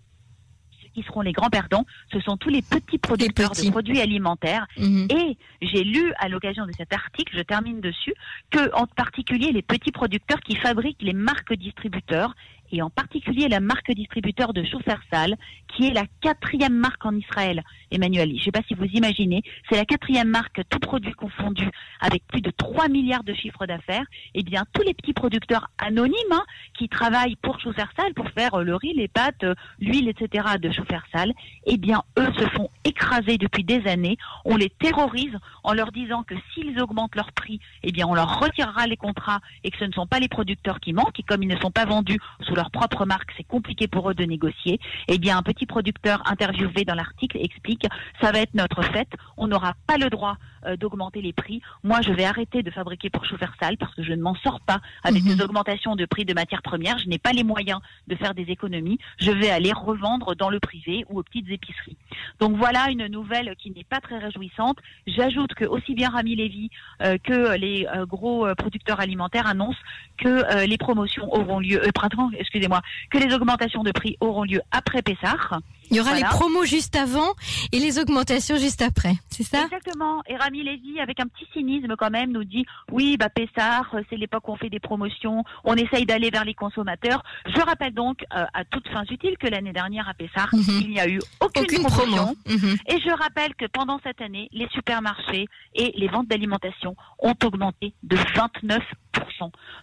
qui 0.95 1.03
seront 1.03 1.21
les 1.21 1.33
grands 1.33 1.49
perdants, 1.49 1.85
ce 2.11 2.19
sont 2.21 2.37
tous 2.37 2.49
les 2.49 2.61
petits 2.61 2.97
producteurs 2.97 3.51
de 3.51 3.69
produits 3.69 3.99
alimentaires. 3.99 4.65
Mhm. 4.77 5.07
Et 5.11 5.37
j'ai 5.61 5.83
lu 5.83 6.13
à 6.19 6.29
l'occasion 6.29 6.65
de 6.65 6.71
cet 6.75 6.93
article, 6.93 7.35
je 7.37 7.43
termine 7.43 7.81
dessus, 7.81 8.13
que 8.49 8.73
en 8.73 8.87
particulier 8.87 9.51
les 9.51 9.61
petits 9.61 9.91
producteurs 9.91 10.39
qui 10.39 10.55
fabriquent 10.55 11.01
les 11.01 11.13
marques 11.13 11.53
distributeurs 11.53 12.33
et 12.71 12.81
en 12.81 12.89
particulier 12.89 13.47
la 13.47 13.59
marque 13.59 13.91
distributeur 13.91 14.53
de 14.53 14.63
Sal, 15.11 15.35
qui 15.67 15.87
est 15.87 15.93
la 15.93 16.05
quatrième 16.21 16.75
marque 16.75 17.05
en 17.05 17.15
Israël. 17.15 17.63
Emmanuel, 17.91 18.29
je 18.29 18.35
ne 18.35 18.39
sais 18.39 18.51
pas 18.51 18.61
si 18.67 18.73
vous 18.73 18.85
imaginez, 18.85 19.43
c'est 19.69 19.77
la 19.77 19.85
quatrième 19.85 20.29
marque, 20.29 20.61
tout 20.69 20.79
produit 20.79 21.13
confondu, 21.13 21.69
avec 22.01 22.25
plus 22.27 22.41
de 22.41 22.51
3 22.51 22.89
milliards 22.89 23.23
de 23.23 23.33
chiffres 23.33 23.65
d'affaires. 23.65 24.05
Eh 24.33 24.43
bien, 24.43 24.63
tous 24.73 24.81
les 24.83 24.93
petits 24.93 25.13
producteurs 25.13 25.69
anonymes 25.77 26.13
hein, 26.31 26.43
qui 26.77 26.89
travaillent 26.89 27.35
pour 27.37 27.59
Sal 27.61 28.13
pour 28.13 28.29
faire 28.31 28.55
euh, 28.55 28.63
le 28.63 28.75
riz, 28.75 28.93
les 28.93 29.07
pâtes, 29.07 29.43
euh, 29.43 29.55
l'huile, 29.79 30.09
etc. 30.09 30.45
de 30.61 30.71
Sal, 31.11 31.33
eh 31.65 31.77
bien, 31.77 32.03
eux 32.17 32.31
se 32.37 32.47
font 32.49 32.69
écraser 32.83 33.37
depuis 33.37 33.63
des 33.63 33.87
années. 33.87 34.17
On 34.43 34.55
les 34.55 34.69
terrorise 34.69 35.35
en 35.63 35.73
leur 35.73 35.91
disant 35.91 36.23
que 36.23 36.35
s'ils 36.53 36.79
augmentent 36.81 37.15
leur 37.15 37.31
prix, 37.31 37.59
eh 37.83 37.91
bien, 37.91 38.07
on 38.07 38.13
leur 38.13 38.39
retirera 38.39 38.87
les 38.87 38.97
contrats 38.97 39.39
et 39.63 39.71
que 39.71 39.77
ce 39.77 39.85
ne 39.85 39.91
sont 39.91 40.07
pas 40.07 40.19
les 40.19 40.27
producteurs 40.27 40.79
qui 40.79 40.93
manquent. 40.93 41.19
Et 41.19 41.23
comme 41.23 41.43
ils 41.43 41.49
ne 41.49 41.57
sont 41.57 41.71
pas 41.71 41.85
vendus 41.85 42.19
sous 42.41 42.55
leur 42.55 42.64
propre 42.69 43.05
marque, 43.05 43.31
c'est 43.37 43.43
compliqué 43.47 43.87
pour 43.87 44.09
eux 44.09 44.13
de 44.13 44.23
négocier. 44.23 44.79
Eh 45.07 45.17
bien, 45.17 45.37
un 45.37 45.43
petit 45.43 45.65
producteur 45.65 46.21
interviewé 46.25 46.85
dans 46.85 46.95
l'article 46.95 47.37
explique 47.37 47.85
ça 48.21 48.31
va 48.31 48.39
être 48.39 48.53
notre 48.53 48.83
fête. 48.83 49.11
On 49.37 49.47
n'aura 49.47 49.73
pas 49.87 49.97
le 49.97 50.09
droit 50.09 50.37
euh, 50.65 50.77
d'augmenter 50.77 51.21
les 51.21 51.33
prix. 51.33 51.61
Moi, 51.83 52.01
je 52.01 52.11
vais 52.11 52.25
arrêter 52.25 52.63
de 52.63 52.71
fabriquer 52.71 53.09
pour 53.09 53.25
Sal 53.25 53.77
parce 53.77 53.93
que 53.95 54.03
je 54.03 54.13
ne 54.13 54.21
m'en 54.21 54.35
sors 54.35 54.59
pas 54.61 54.79
avec 55.03 55.23
mhm. 55.23 55.35
des 55.35 55.43
augmentations 55.43 55.95
de 55.95 56.05
prix 56.05 56.25
de 56.25 56.33
matières 56.33 56.61
premières. 56.61 56.97
Je 56.99 57.07
n'ai 57.07 57.17
pas 57.17 57.31
les 57.31 57.43
moyens 57.43 57.79
de 58.07 58.15
faire 58.15 58.33
des 58.33 58.43
économies. 58.43 58.99
Je 59.17 59.31
vais 59.31 59.49
aller 59.49 59.71
revendre 59.73 60.35
dans 60.35 60.49
le 60.49 60.59
privé 60.59 61.05
ou 61.09 61.19
aux 61.19 61.23
petites 61.23 61.49
épiceries. 61.49 61.97
Donc 62.39 62.55
voilà 62.57 62.89
une 62.89 63.07
nouvelle 63.07 63.55
qui 63.57 63.71
n'est 63.71 63.83
pas 63.83 63.99
très 63.99 64.17
réjouissante. 64.17 64.77
J'ajoute 65.07 65.53
que 65.53 65.65
aussi 65.65 65.95
bien 65.95 66.09
Rami 66.09 66.35
Levy 66.35 66.69
euh, 67.01 67.17
que 67.17 67.57
les 67.57 67.87
euh, 67.87 68.05
gros 68.05 68.47
producteurs 68.55 68.99
alimentaires 68.99 69.47
annoncent 69.47 69.79
que 70.17 70.65
les 70.65 70.77
promotions 70.77 71.33
auront 71.33 71.59
lieu, 71.59 71.81
printemps, 71.93 72.29
excusez-moi, 72.37 72.81
que 73.09 73.17
les 73.17 73.33
augmentations 73.33 73.83
de 73.83 73.91
prix 73.91 74.17
auront 74.19 74.43
lieu 74.43 74.61
après 74.71 75.01
Pessah. 75.01 75.59
Il 75.91 75.97
y 75.97 75.99
aura 75.99 76.15
les 76.15 76.23
promos 76.23 76.65
juste 76.65 76.95
avant 76.95 77.33
et 77.71 77.79
les 77.79 77.99
augmentations 77.99 78.57
juste 78.57 78.81
après, 78.81 79.13
c'est 79.29 79.43
ça? 79.43 79.63
Exactement. 79.63 80.21
Et 80.27 80.35
Rami 80.35 80.63
Lévy, 80.63 80.99
avec 80.99 81.19
un 81.19 81.27
petit 81.27 81.47
cynisme 81.53 81.95
quand 81.97 82.09
même, 82.09 82.31
nous 82.31 82.43
dit 82.43 82.65
oui, 82.91 83.17
bah 83.17 83.29
Pessard, 83.29 83.95
c'est 84.09 84.17
l'époque 84.17 84.47
où 84.47 84.53
on 84.53 84.57
fait 84.57 84.69
des 84.69 84.79
promotions, 84.79 85.43
on 85.63 85.75
essaye 85.75 86.05
d'aller 86.05 86.29
vers 86.29 86.45
les 86.45 86.53
consommateurs. 86.53 87.23
Je 87.47 87.61
rappelle 87.61 87.93
donc 87.93 88.23
euh, 88.35 88.45
à 88.53 88.65
toutes 88.65 88.87
fins 88.89 89.05
utiles 89.09 89.37
que 89.37 89.47
l'année 89.47 89.73
dernière 89.73 90.09
à 90.09 90.13
Pessard, 90.13 90.49
mhm. 90.53 90.81
il 90.81 90.89
n'y 90.89 90.99
a 90.99 91.07
eu 91.07 91.19
aucune, 91.41 91.83
promotion. 91.83 92.35
Mhm. 92.47 92.77
Et 92.87 92.99
je 92.99 93.11
rappelle 93.17 93.55
que 93.55 93.65
pendant 93.65 93.99
cette 94.03 94.21
année, 94.21 94.49
les 94.51 94.67
supermarchés 94.69 95.47
et 95.73 95.93
les 95.95 96.07
ventes 96.07 96.27
d'alimentation 96.27 96.95
ont 97.19 97.35
augmenté 97.43 97.93
de 98.03 98.17
29 98.35 98.81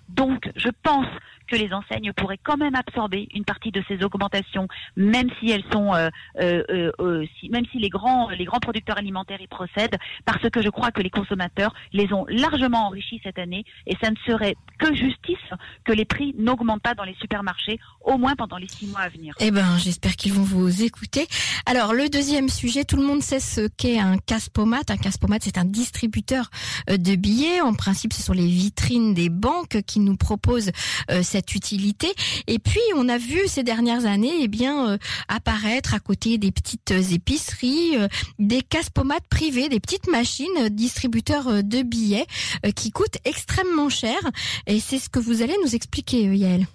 donc, 0.08 0.50
je 0.56 0.68
pense 0.82 1.06
que 1.52 1.56
les 1.56 1.72
enseignes 1.74 2.12
pourraient 2.14 2.40
quand 2.42 2.56
même 2.56 2.74
absorber 2.74 3.28
une 3.34 3.44
partie 3.44 3.70
de 3.70 3.84
ces 3.86 4.02
augmentations, 4.02 4.68
même 4.96 5.28
si 5.38 5.50
elles 5.50 5.64
sont, 5.70 5.94
euh, 5.94 6.08
euh, 6.40 6.90
euh, 6.98 7.26
même 7.50 7.66
si 7.70 7.78
les 7.78 7.90
grands, 7.90 8.30
les 8.30 8.46
grands 8.46 8.60
producteurs 8.60 8.96
alimentaires 8.96 9.40
y 9.40 9.46
procèdent, 9.46 9.98
parce 10.24 10.48
que 10.48 10.62
je 10.62 10.70
crois 10.70 10.90
que 10.92 11.02
les 11.02 11.10
consommateurs 11.10 11.74
les 11.92 12.10
ont 12.14 12.24
largement 12.28 12.86
enrichis 12.86 13.20
cette 13.22 13.38
année, 13.38 13.64
et 13.86 13.94
ça 14.02 14.10
ne 14.10 14.16
serait 14.26 14.56
que 14.78 14.94
justice 14.94 15.36
que 15.84 15.92
les 15.92 16.06
prix 16.06 16.34
n'augmentent 16.38 16.80
pas 16.80 16.94
dans 16.94 17.04
les 17.04 17.16
supermarchés, 17.20 17.78
au 18.00 18.16
moins 18.16 18.34
pendant 18.34 18.56
les 18.56 18.68
six 18.68 18.86
mois 18.86 19.00
à 19.00 19.08
venir. 19.10 19.34
Eh 19.38 19.50
ben, 19.50 19.76
j'espère 19.76 20.16
qu'ils 20.16 20.32
vont 20.32 20.44
vous 20.44 20.82
écouter. 20.82 21.26
Alors, 21.66 21.92
le 21.92 22.08
deuxième 22.08 22.48
sujet, 22.48 22.84
tout 22.84 22.96
le 22.96 23.04
monde 23.04 23.22
sait 23.22 23.40
ce 23.40 23.68
qu'est 23.68 23.98
un 23.98 24.16
Caspomat. 24.16 24.88
Un 24.88 24.96
Caspomat, 24.96 25.38
c'est 25.40 25.58
un 25.58 25.66
distributeur 25.66 26.48
de 26.88 27.14
billets. 27.14 27.60
En 27.60 27.74
principe, 27.74 28.14
ce 28.14 28.22
sont 28.22 28.32
les 28.32 28.46
vitrines 28.46 29.12
des 29.12 29.28
banques 29.28 29.82
qui 29.86 30.00
nous 30.00 30.16
proposent 30.16 30.72
euh, 31.10 31.22
utilité. 31.54 32.08
Et 32.46 32.58
puis, 32.58 32.80
on 32.96 33.08
a 33.08 33.18
vu 33.18 33.40
ces 33.46 33.62
dernières 33.62 34.06
années, 34.06 34.32
eh 34.40 34.48
bien, 34.48 34.88
euh, 34.88 34.98
apparaître 35.28 35.94
à 35.94 36.00
côté 36.00 36.38
des 36.38 36.52
petites 36.52 36.90
épiceries 36.90 37.96
euh, 37.96 38.08
des 38.38 38.62
caspomates 38.62 39.26
privés, 39.28 39.68
des 39.68 39.80
petites 39.80 40.08
machines 40.08 40.68
distributeurs 40.70 41.62
de 41.62 41.82
billets 41.82 42.26
qui 42.74 42.90
coûtent 42.90 43.18
extrêmement 43.24 43.88
cher. 43.88 44.18
Et 44.66 44.80
c'est 44.80 44.98
ce 44.98 45.08
que 45.08 45.18
vous 45.18 45.42
allez 45.42 45.56
nous 45.64 45.74
expliquer, 45.74 46.24
Yael. 46.34 46.66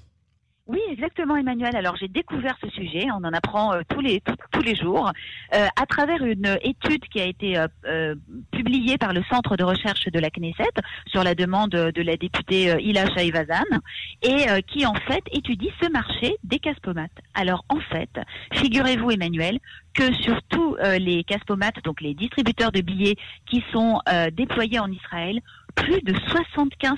Oui, 0.67 0.81
exactement, 0.91 1.37
Emmanuel. 1.37 1.77
Alors 1.77 1.95
j'ai 1.95 2.09
découvert 2.09 2.57
ce 2.61 2.69
sujet, 2.69 3.05
on 3.11 3.23
en 3.23 3.31
apprend 3.31 3.73
euh, 3.73 3.81
tous 3.87 4.01
les 4.01 4.21
tous, 4.51 4.61
les 4.61 4.75
jours, 4.75 5.09
euh, 5.55 5.65
à 5.81 5.85
travers 5.85 6.21
une 6.25 6.57
étude 6.61 7.07
qui 7.07 7.21
a 7.21 7.25
été 7.25 7.57
euh, 7.85 8.15
publiée 8.51 8.97
par 8.97 9.13
le 9.13 9.23
Centre 9.31 9.55
de 9.55 9.63
recherche 9.63 10.07
de 10.07 10.19
la 10.19 10.29
Knesset 10.29 10.65
sur 11.06 11.23
la 11.23 11.35
demande 11.35 11.69
de 11.69 12.01
la 12.01 12.18
députée 12.18 12.75
Ila 12.81 13.07
Shaivazan 13.13 13.63
et 14.21 14.45
qui 14.63 14.85
en 14.85 14.94
fait 14.94 15.23
étudie 15.31 15.71
ce 15.81 15.89
marché 15.89 16.35
des 16.44 16.59
caspomates. 16.59 17.11
Alors 17.33 17.63
en 17.69 17.80
fait, 17.80 18.09
figurez-vous, 18.53 19.11
Emmanuel, 19.11 19.59
que 19.94 20.11
sur 20.13 20.42
tous 20.49 20.75
les 20.99 21.23
caspomates, 21.23 21.81
donc 21.85 22.01
les 22.01 22.13
distributeurs 22.13 22.71
de 22.71 22.81
billets 22.81 23.15
qui 23.49 23.63
sont 23.71 24.01
déployés 24.33 24.80
en 24.80 24.92
Israël, 24.92 25.39
plus 25.75 26.01
de 26.01 26.13
75 26.27 26.97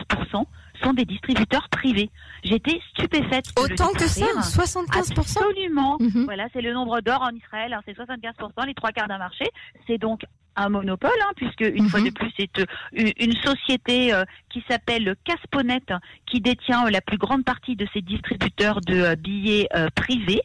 sont 0.83 0.93
des 0.93 1.05
distributeurs 1.05 1.69
privés. 1.69 2.09
J'étais 2.43 2.79
stupéfaite. 2.91 3.45
Autant 3.57 3.91
que 3.93 4.07
ça, 4.07 4.25
75% 4.41 5.19
Absolument. 5.19 5.97
Mhm. 5.99 6.25
Voilà, 6.25 6.47
c'est 6.53 6.61
le 6.61 6.73
nombre 6.73 7.01
d'or 7.01 7.21
en 7.21 7.31
Israël, 7.31 7.73
hein, 7.73 7.81
c'est 7.85 7.97
75% 7.97 8.65
les 8.65 8.73
trois 8.73 8.91
quarts 8.91 9.07
d'un 9.07 9.17
marché. 9.17 9.45
C'est 9.87 9.97
donc 9.97 10.23
un 10.55 10.69
monopole, 10.69 11.11
hein, 11.21 11.31
puisque 11.35 11.61
une 11.61 11.89
fois 11.89 11.99
mhm. 11.99 12.07
de 12.07 12.11
plus, 12.11 12.31
c'est 12.37 12.59
euh, 12.59 13.11
une, 13.19 13.33
société 13.33 14.13
euh, 14.13 14.23
qui 14.49 14.63
s'appelle 14.69 15.15
Casponet 15.23 15.81
qui 16.25 16.41
détient 16.41 16.85
euh, 16.85 16.89
la 16.89 17.01
plus 17.01 17.17
grande 17.17 17.45
partie 17.45 17.75
de 17.75 17.87
ces 17.93 18.01
distributeurs 18.01 18.81
de 18.81 19.15
billets 19.15 19.69
privés. 19.95 20.41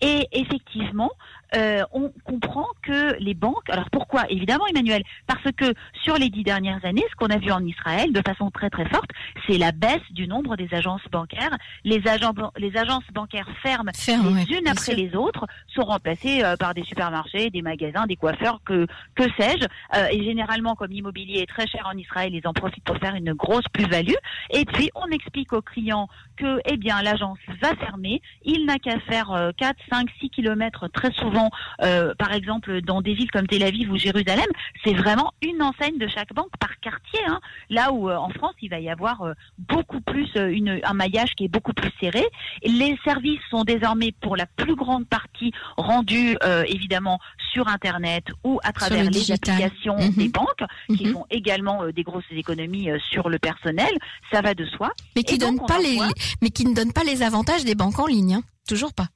Et 0.00 0.26
effectivement, 0.32 1.10
euh, 1.56 1.82
on 1.92 2.12
comprend 2.24 2.66
que 2.82 3.16
les 3.18 3.34
banques, 3.34 3.68
alors 3.68 3.90
pourquoi 3.90 4.24
Évidemment, 4.28 4.66
Emmanuel, 4.66 5.02
parce 5.26 5.50
que 5.56 5.74
sur 6.02 6.16
les 6.16 6.28
dix 6.30 6.44
dernières 6.44 6.84
années, 6.84 7.04
ce 7.10 7.16
qu'on 7.16 7.26
a 7.26 7.38
vu 7.38 7.50
en 7.50 7.64
Israël 7.64 8.12
de 8.12 8.22
façon 8.26 8.50
très 8.50 8.70
très 8.70 8.88
forte, 8.88 9.10
c'est 9.46 9.58
la 9.58 9.72
baisse 9.72 10.00
du 10.10 10.28
nombre 10.28 10.56
des 10.56 10.68
agences 10.72 11.02
bancaires. 11.10 11.56
Les, 11.84 12.06
agents, 12.06 12.32
les 12.56 12.76
agences 12.76 13.04
bancaires 13.12 13.48
ferment 13.62 13.90
les 14.06 14.56
unes 14.56 14.68
après 14.68 14.94
les 14.94 15.14
autres, 15.16 15.46
sont 15.74 15.82
remplacées 15.82 16.44
euh, 16.44 16.56
par 16.56 16.74
des 16.74 16.84
supermarchés, 16.84 17.50
des 17.50 17.62
magasins, 17.62 18.06
des 18.06 18.16
coiffeurs, 18.16 18.60
que, 18.64 18.86
que 19.14 19.24
sais-je. 19.38 19.66
Euh, 19.96 20.06
et 20.12 20.22
généralement, 20.24 20.74
comme 20.74 20.90
l'immobilier 20.90 21.40
est 21.40 21.46
très 21.50 21.66
cher 21.66 21.88
en 21.92 21.96
Israël, 21.96 22.34
ils 22.34 22.46
en 22.46 22.52
profitent 22.52 22.84
pour 22.84 22.98
faire 22.98 23.14
une 23.14 23.32
grosse 23.32 23.66
plus-value. 23.72 24.14
Et 24.50 24.64
puis, 24.64 24.90
on 24.94 25.06
explique 25.06 25.52
aux 25.52 25.62
clients 25.62 26.08
que, 26.36 26.60
eh 26.66 26.76
bien, 26.76 27.02
l'agence 27.02 27.38
va 27.60 27.74
fermer. 27.76 28.22
Il 28.44 28.66
n'a 28.66 28.78
qu'à 28.78 28.98
faire 29.00 29.52
4, 29.56 29.76
5, 29.90 30.08
6 30.20 30.30
kilomètres 30.30 30.88
très 30.88 31.12
souvent 31.12 31.39
souvent, 31.40 32.14
par 32.18 32.32
exemple, 32.32 32.82
dans 32.82 33.00
des 33.00 33.14
villes 33.14 33.30
comme 33.30 33.46
Tel 33.46 33.62
Aviv 33.62 33.90
ou 33.90 33.96
Jérusalem, 33.96 34.46
c'est 34.84 34.94
vraiment 34.94 35.32
une 35.42 35.62
enseigne 35.62 35.98
de 35.98 36.06
chaque 36.08 36.32
banque 36.34 36.56
par 36.58 36.78
quartier. 36.80 37.20
Hein. 37.26 37.40
Là 37.68 37.92
où 37.92 38.10
en 38.10 38.30
France, 38.30 38.54
il 38.62 38.70
va 38.70 38.80
y 38.80 38.90
avoir 38.90 39.24
beaucoup 39.58 40.00
plus 40.00 40.28
une, 40.34 40.80
un 40.82 40.94
maillage 40.94 41.34
qui 41.34 41.44
est 41.44 41.48
beaucoup 41.48 41.72
plus 41.72 41.90
serré. 42.00 42.24
Les 42.64 42.98
services 43.04 43.40
sont 43.50 43.64
désormais 43.64 44.12
pour 44.20 44.36
la 44.36 44.46
plus 44.46 44.74
grande 44.74 45.06
partie 45.06 45.52
rendus 45.76 46.36
évidemment 46.66 47.18
sur 47.52 47.68
Internet 47.68 48.24
ou 48.44 48.60
à 48.62 48.72
travers 48.72 49.10
les 49.10 49.32
applications 49.32 49.96
mhm. 49.96 50.12
des 50.12 50.28
banques 50.28 50.64
qui 50.88 51.06
mhm. 51.06 51.12
font 51.12 51.26
également 51.30 51.86
des 51.90 52.02
grosses 52.02 52.24
économies 52.30 52.88
sur 53.10 53.28
le 53.28 53.38
personnel. 53.38 53.90
Ça 54.32 54.40
va 54.40 54.54
de 54.54 54.64
soi. 54.66 54.90
Mais 55.16 55.22
qui, 55.22 55.38
donne 55.38 55.60
pas 55.66 55.78
les, 55.78 55.98
mais 56.42 56.50
qui 56.50 56.66
ne 56.66 56.74
donnent 56.74 56.92
pas 56.92 57.04
les 57.04 57.22
avantages 57.22 57.64
des 57.64 57.74
banques 57.74 57.98
en 57.98 58.06
ligne. 58.06 58.34
Hein. 58.34 58.42
Toujours 58.68 58.92
pas. 58.92 59.08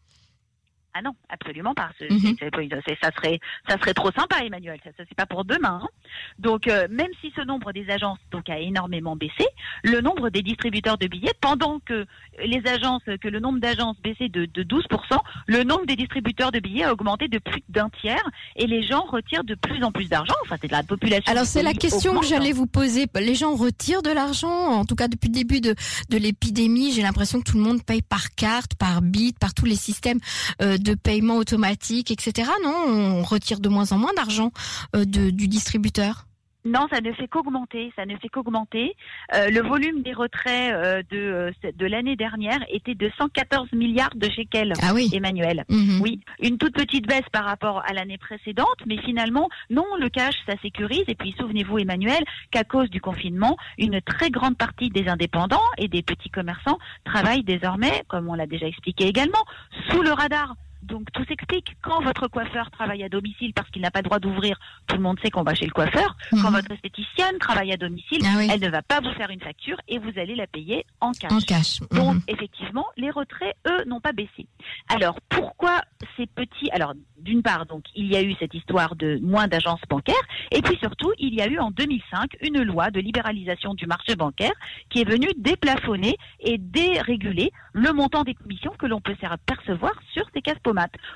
Ah 0.96 1.02
non, 1.02 1.10
absolument 1.28 1.74
pas. 1.74 1.90
Mhm. 2.08 2.36
ça 2.38 3.10
serait, 3.16 3.40
ça 3.68 3.76
serait 3.78 3.94
trop 3.94 4.12
sympa, 4.12 4.44
Emmanuel. 4.44 4.78
Ça, 4.84 4.90
ça 4.96 5.02
c'est 5.08 5.16
pas 5.16 5.26
pour 5.26 5.44
demain. 5.44 5.80
Hein. 5.82 5.88
Donc, 6.38 6.68
euh, 6.68 6.86
même 6.88 7.10
si 7.20 7.32
ce 7.34 7.40
nombre 7.40 7.72
des 7.72 7.90
agences 7.90 8.20
donc 8.30 8.48
a 8.48 8.60
énormément 8.60 9.16
baissé, 9.16 9.44
le 9.82 10.00
nombre 10.00 10.30
des 10.30 10.42
distributeurs 10.42 10.96
de 10.96 11.08
billets, 11.08 11.34
pendant 11.40 11.80
que 11.80 12.06
les 12.44 12.62
agences, 12.68 13.02
que 13.20 13.26
le 13.26 13.40
nombre 13.40 13.58
d'agences 13.58 13.96
baissait 14.04 14.28
de, 14.28 14.44
de 14.44 14.62
12%, 14.62 15.18
le 15.48 15.64
nombre 15.64 15.84
des 15.86 15.96
distributeurs 15.96 16.52
de 16.52 16.60
billets 16.60 16.84
a 16.84 16.92
augmenté 16.92 17.26
de 17.26 17.38
plus 17.38 17.64
d'un 17.68 17.90
tiers, 18.00 18.30
et 18.54 18.68
les 18.68 18.86
gens 18.86 19.02
retirent 19.02 19.44
de 19.44 19.56
plus 19.56 19.82
en 19.82 19.90
plus 19.90 20.08
d'argent. 20.08 20.34
Enfin, 20.44 20.56
c'est 20.60 20.68
de 20.68 20.72
la 20.72 20.84
population. 20.84 21.32
Alors, 21.32 21.44
c'est 21.44 21.64
la 21.64 21.74
question 21.74 22.20
que 22.20 22.26
j'allais 22.26 22.52
vous 22.52 22.68
poser. 22.68 23.06
Les 23.16 23.34
gens 23.34 23.56
retirent 23.56 24.02
de 24.02 24.12
l'argent. 24.12 24.48
En 24.48 24.84
tout 24.84 24.94
cas, 24.94 25.08
depuis 25.08 25.28
le 25.28 25.34
début 25.34 25.60
de, 25.60 25.74
de 26.10 26.18
l'épidémie, 26.18 26.92
j'ai 26.92 27.02
l'impression 27.02 27.40
que 27.40 27.50
tout 27.50 27.56
le 27.56 27.64
monde 27.64 27.82
paye 27.84 28.02
par 28.02 28.32
carte, 28.36 28.76
par 28.76 29.02
bit, 29.02 29.36
par 29.40 29.54
tous 29.54 29.66
les 29.66 29.74
systèmes. 29.74 30.20
Euh, 30.62 30.78
de 30.84 30.94
paiement 30.94 31.36
automatique, 31.36 32.10
etc. 32.10 32.50
Non, 32.62 32.74
on 32.86 33.22
retire 33.22 33.58
de 33.58 33.68
moins 33.68 33.90
en 33.92 33.98
moins 33.98 34.12
d'argent 34.14 34.52
euh, 34.94 35.04
du 35.04 35.48
distributeur? 35.48 36.26
Non, 36.66 36.86
ça 36.90 37.02
ne 37.02 37.12
fait 37.12 37.28
qu'augmenter. 37.28 37.92
Ça 37.94 38.06
ne 38.06 38.16
fait 38.16 38.28
qu'augmenter. 38.28 38.96
Euh, 39.34 39.50
le 39.50 39.60
volume 39.60 40.02
des 40.02 40.14
retraits 40.14 40.72
euh, 40.72 41.02
de, 41.10 41.52
de 41.76 41.86
l'année 41.86 42.16
dernière 42.16 42.60
était 42.70 42.94
de 42.94 43.10
114 43.18 43.72
milliards 43.72 44.14
de 44.14 44.30
shekels. 44.30 44.72
Ah 44.82 44.92
oui, 44.94 45.10
Emmanuel. 45.12 45.64
Mhm. 45.68 46.00
Oui, 46.00 46.20
une 46.40 46.56
toute 46.56 46.72
petite 46.72 47.06
baisse 47.06 47.28
par 47.32 47.44
rapport 47.44 47.82
à 47.86 47.92
l'année 47.92 48.16
précédente, 48.16 48.78
mais 48.86 48.96
finalement, 49.02 49.50
non, 49.68 49.84
le 50.00 50.08
cash, 50.08 50.36
ça 50.46 50.54
sécurise. 50.62 51.04
Et 51.06 51.14
puis, 51.14 51.34
souvenez-vous, 51.38 51.78
Emmanuel, 51.78 52.24
qu'à 52.50 52.64
cause 52.64 52.88
du 52.88 53.00
confinement, 53.00 53.58
une 53.76 54.00
très 54.00 54.30
grande 54.30 54.56
partie 54.56 54.88
des 54.88 55.06
indépendants 55.08 55.60
et 55.76 55.88
des 55.88 56.02
petits 56.02 56.30
commerçants 56.30 56.78
travaillent 57.04 57.44
désormais, 57.44 58.04
comme 58.08 58.28
on 58.30 58.34
l'a 58.34 58.46
déjà 58.46 58.66
expliqué 58.66 59.06
également, 59.06 59.44
sous 59.90 60.00
le 60.00 60.12
radar. 60.12 60.54
Donc 60.84 61.10
tout 61.12 61.24
s'explique. 61.24 61.76
Quand 61.82 62.02
votre 62.02 62.28
coiffeur 62.28 62.70
travaille 62.70 63.02
à 63.02 63.08
domicile 63.08 63.52
parce 63.54 63.68
qu'il 63.70 63.82
n'a 63.82 63.90
pas 63.90 64.00
le 64.00 64.04
droit 64.04 64.18
d'ouvrir, 64.18 64.58
tout 64.86 64.96
le 64.96 65.02
monde 65.02 65.18
sait 65.22 65.30
qu'on 65.30 65.42
va 65.42 65.54
chez 65.54 65.66
le 65.66 65.72
coiffeur. 65.72 66.16
Mhm. 66.32 66.42
Quand 66.42 66.50
votre 66.50 66.70
esthéticienne 66.70 67.38
travaille 67.38 67.72
à 67.72 67.76
domicile, 67.76 68.22
ah 68.24 68.42
elle 68.52 68.60
ne 68.60 68.68
va 68.68 68.82
pas 68.82 69.00
vous 69.00 69.12
faire 69.14 69.30
une 69.30 69.40
facture 69.40 69.76
et 69.88 69.98
vous 69.98 70.12
allez 70.16 70.34
la 70.34 70.46
payer 70.46 70.84
en 71.00 71.12
cash. 71.12 71.32
En 71.32 71.38
cash. 71.40 71.80
Donc 71.90 72.16
mhm. 72.16 72.22
effectivement, 72.28 72.86
les 72.96 73.10
retraits, 73.10 73.54
eux, 73.66 73.84
n'ont 73.86 74.00
pas 74.00 74.12
baissé. 74.12 74.46
Alors 74.88 75.18
pourquoi 75.28 75.80
ces 76.16 76.26
petits 76.26 76.70
Alors 76.72 76.92
d'une 77.18 77.42
part, 77.42 77.64
donc 77.64 77.84
il 77.94 78.06
y 78.06 78.16
a 78.16 78.22
eu 78.22 78.34
cette 78.38 78.52
histoire 78.52 78.96
de 78.96 79.18
moins 79.22 79.48
d'agences 79.48 79.80
bancaires, 79.88 80.14
et 80.50 80.60
puis 80.60 80.76
surtout, 80.78 81.12
il 81.18 81.34
y 81.34 81.40
a 81.40 81.46
eu 81.46 81.58
en 81.58 81.70
2005 81.70 82.36
une 82.42 82.62
loi 82.62 82.90
de 82.90 83.00
libéralisation 83.00 83.74
du 83.74 83.86
marché 83.86 84.14
bancaire 84.14 84.52
qui 84.90 85.00
est 85.00 85.08
venue 85.08 85.30
déplafonner 85.38 86.16
et 86.40 86.58
déréguler 86.58 87.50
le 87.72 87.92
montant 87.92 88.22
des 88.24 88.34
commissions 88.34 88.72
que 88.78 88.86
l'on 88.86 89.00
peut 89.00 89.14
percevoir 89.46 89.92
sur 90.12 90.24
ces 90.34 90.42
casse 90.42 90.58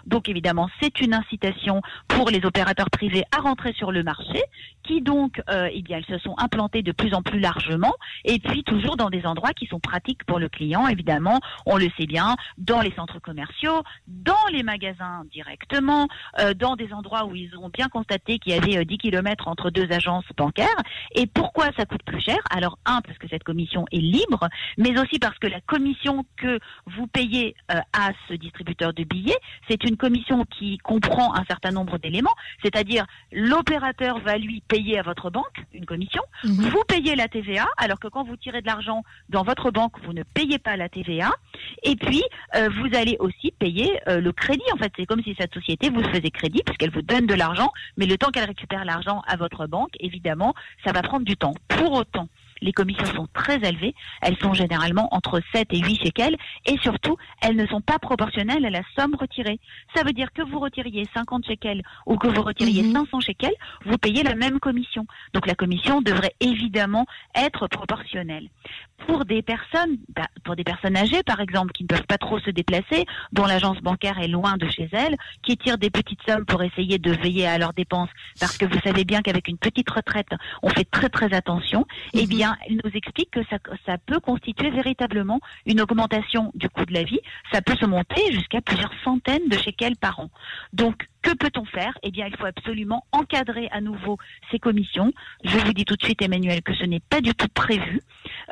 donc 0.06 0.28
évidemment, 0.28 0.68
c'est 0.80 1.00
une 1.00 1.14
incitation 1.14 1.82
pour 2.06 2.30
les 2.30 2.44
opérateurs 2.44 2.90
privés 2.90 3.24
à 3.36 3.40
rentrer 3.40 3.72
sur 3.72 3.92
le 3.92 4.02
marché, 4.02 4.42
qui 4.82 5.02
donc, 5.02 5.42
euh, 5.50 5.68
eh 5.72 5.82
bien, 5.82 5.98
ils 5.98 6.06
se 6.06 6.18
sont 6.18 6.34
implantés 6.38 6.82
de 6.82 6.92
plus 6.92 7.14
en 7.14 7.22
plus 7.22 7.40
largement, 7.40 7.94
et 8.24 8.38
puis 8.38 8.64
toujours 8.64 8.96
dans 8.96 9.10
des 9.10 9.26
endroits 9.26 9.52
qui 9.52 9.66
sont 9.66 9.80
pratiques 9.80 10.24
pour 10.24 10.38
le 10.38 10.48
client, 10.48 10.86
évidemment, 10.88 11.40
on 11.66 11.76
le 11.76 11.88
sait 11.98 12.06
bien, 12.06 12.36
dans 12.56 12.80
les 12.80 12.92
centres 12.92 13.20
commerciaux, 13.20 13.82
dans 14.06 14.34
les 14.52 14.62
magasins 14.62 15.24
directement, 15.30 16.08
euh, 16.38 16.54
dans 16.54 16.76
des 16.76 16.92
endroits 16.92 17.26
où 17.26 17.34
ils 17.34 17.56
ont 17.56 17.68
bien 17.68 17.88
constaté 17.88 18.38
qu'il 18.38 18.52
y 18.52 18.56
avait 18.56 18.84
10 18.84 18.94
euh, 18.94 18.96
km 18.96 19.48
entre 19.48 19.70
deux 19.70 19.90
agences 19.92 20.24
bancaires. 20.36 20.68
Et 21.14 21.26
pourquoi 21.26 21.66
ça 21.76 21.84
coûte 21.84 22.02
plus 22.04 22.20
cher? 22.20 22.38
Alors, 22.50 22.78
un, 22.86 23.00
parce 23.02 23.18
que 23.18 23.28
cette 23.28 23.44
commission 23.44 23.84
est 23.92 23.98
libre, 23.98 24.48
mais 24.78 24.98
aussi 24.98 25.18
parce 25.18 25.38
que 25.38 25.46
la 25.46 25.60
commission 25.60 26.24
que 26.36 26.58
vous 26.86 27.06
payez 27.06 27.54
à 27.68 28.10
ce 28.28 28.34
distributeur 28.34 28.92
de 28.92 29.04
billets, 29.04 29.38
c'est 29.68 29.84
une 29.84 29.96
commission 29.96 30.44
qui 30.44 30.78
comprend 30.78 31.34
un 31.34 31.44
certain 31.44 31.70
nombre 31.70 31.98
d'éléments, 31.98 32.34
c'est-à-dire 32.62 33.06
l'opérateur 33.32 34.18
va 34.20 34.36
lui 34.36 34.62
payer 34.68 34.98
à 34.98 35.02
votre 35.02 35.30
banque 35.30 35.64
une 35.72 35.86
commission, 35.86 36.22
mhm. 36.44 36.68
vous 36.70 36.82
payez 36.86 37.16
la 37.16 37.28
TVA, 37.28 37.66
alors 37.76 37.98
que 37.98 38.08
quand 38.08 38.24
vous 38.24 38.36
tirez 38.36 38.60
de 38.62 38.66
l'argent 38.66 39.02
dans 39.28 39.42
votre 39.42 39.70
banque, 39.70 39.94
vous 40.04 40.12
ne 40.12 40.22
payez 40.22 40.58
pas 40.58 40.76
la 40.76 40.88
TVA, 40.88 41.30
et 41.82 41.96
puis 41.96 42.22
euh, 42.56 42.68
vous 42.68 42.96
allez 42.96 43.16
aussi 43.20 43.52
payer 43.58 44.00
euh, 44.08 44.20
le 44.20 44.32
crédit. 44.32 44.62
En 44.74 44.76
fait, 44.76 44.92
c'est 44.96 45.06
comme 45.06 45.22
si 45.22 45.34
cette 45.38 45.54
société 45.54 45.90
vous 45.90 46.02
faisait 46.02 46.30
crédit 46.30 46.62
puisqu'elle 46.64 46.90
vous 46.90 47.02
donne 47.02 47.26
de 47.26 47.34
l'argent, 47.34 47.72
mais 47.96 48.06
le 48.06 48.16
temps 48.16 48.30
qu'elle 48.30 48.46
récupère 48.46 48.84
l'argent 48.84 49.22
à 49.26 49.36
votre 49.36 49.66
banque, 49.66 49.92
évidemment, 50.00 50.54
ça 50.84 50.92
va 50.92 51.02
prendre 51.02 51.24
du 51.24 51.36
temps. 51.36 51.54
Pour 51.68 51.92
autant, 51.92 52.28
les 52.60 52.72
commissions 52.72 53.06
sont 53.06 53.28
très 53.32 53.56
élevées. 53.56 53.94
Elles 54.22 54.38
sont 54.38 54.54
généralement 54.54 55.08
entre 55.12 55.40
7 55.52 55.68
et 55.72 55.80
8 55.80 56.02
shekels. 56.02 56.36
Et 56.66 56.76
surtout, 56.78 57.16
elles 57.40 57.56
ne 57.56 57.66
sont 57.66 57.80
pas 57.80 57.98
proportionnelles 57.98 58.64
à 58.64 58.70
la 58.70 58.82
somme 58.96 59.14
retirée. 59.14 59.60
Ça 59.94 60.02
veut 60.02 60.12
dire 60.12 60.32
que 60.32 60.42
vous 60.42 60.58
retiriez 60.58 61.06
50 61.14 61.46
shekels 61.46 61.82
ou 62.06 62.16
que 62.16 62.28
vous 62.28 62.42
retiriez 62.42 62.82
500 62.92 63.16
mhm. 63.16 63.20
shekels, 63.20 63.54
vous 63.84 63.98
payez 63.98 64.22
la 64.22 64.34
même 64.34 64.58
commission. 64.60 65.06
Donc 65.34 65.46
la 65.46 65.54
commission 65.54 66.00
devrait 66.00 66.34
évidemment 66.40 67.06
être 67.34 67.66
proportionnelle. 67.68 68.48
Pour 69.06 69.24
des 69.24 69.42
personnes, 69.42 69.98
bah, 70.14 70.26
pour 70.44 70.56
des 70.56 70.64
personnes 70.64 70.96
âgées 70.96 71.22
par 71.22 71.40
exemple, 71.40 71.72
qui 71.72 71.84
ne 71.84 71.88
peuvent 71.88 72.06
pas 72.06 72.18
trop 72.18 72.38
se 72.40 72.50
déplacer, 72.50 73.06
dont 73.32 73.46
l'agence 73.46 73.78
bancaire 73.78 74.18
est 74.18 74.28
loin 74.28 74.56
de 74.56 74.68
chez 74.68 74.88
elles, 74.92 75.16
qui 75.42 75.56
tirent 75.56 75.78
des 75.78 75.90
petites 75.90 76.20
sommes 76.26 76.44
pour 76.44 76.62
essayer 76.62 76.98
de 76.98 77.12
veiller 77.12 77.46
à 77.46 77.58
leurs 77.58 77.72
dépenses, 77.72 78.10
parce 78.40 78.58
que 78.58 78.66
vous 78.66 78.78
savez 78.80 79.04
bien 79.04 79.22
qu'avec 79.22 79.48
une 79.48 79.58
petite 79.58 79.88
retraite, 79.90 80.28
on 80.62 80.68
fait 80.70 80.84
très 80.84 81.08
très 81.08 81.32
attention, 81.34 81.86
eh 82.12 82.22
mhm. 82.22 82.26
Bien 82.48 82.58
elle 82.66 82.80
nous 82.84 82.90
explique 82.94 83.30
que 83.30 83.44
ça, 83.44 83.58
ça 83.86 83.98
peut 83.98 84.20
constituer 84.20 84.70
véritablement 84.70 85.40
une 85.66 85.80
augmentation 85.80 86.50
du 86.54 86.68
coût 86.68 86.84
de 86.84 86.94
la 86.94 87.02
vie. 87.02 87.20
Ça 87.52 87.62
peut 87.62 87.76
se 87.76 87.86
monter 87.86 88.32
jusqu'à 88.32 88.60
plusieurs 88.60 88.92
centaines 89.04 89.48
de 89.48 89.56
shekels 89.56 89.96
par 89.96 90.20
an. 90.20 90.30
Donc, 90.72 91.06
que 91.22 91.34
peut-on 91.34 91.64
faire? 91.64 91.98
Eh 92.02 92.10
bien, 92.10 92.26
il 92.26 92.36
faut 92.36 92.46
absolument 92.46 93.04
encadrer 93.12 93.68
à 93.72 93.80
nouveau 93.80 94.18
ces 94.50 94.58
commissions. 94.58 95.12
Je 95.44 95.58
vous 95.58 95.72
dis 95.72 95.84
tout 95.84 95.96
de 95.96 96.04
suite, 96.04 96.22
Emmanuel, 96.22 96.62
que 96.62 96.74
ce 96.74 96.84
n'est 96.84 97.00
pas 97.00 97.20
du 97.20 97.34
tout 97.34 97.48
prévu. 97.52 98.00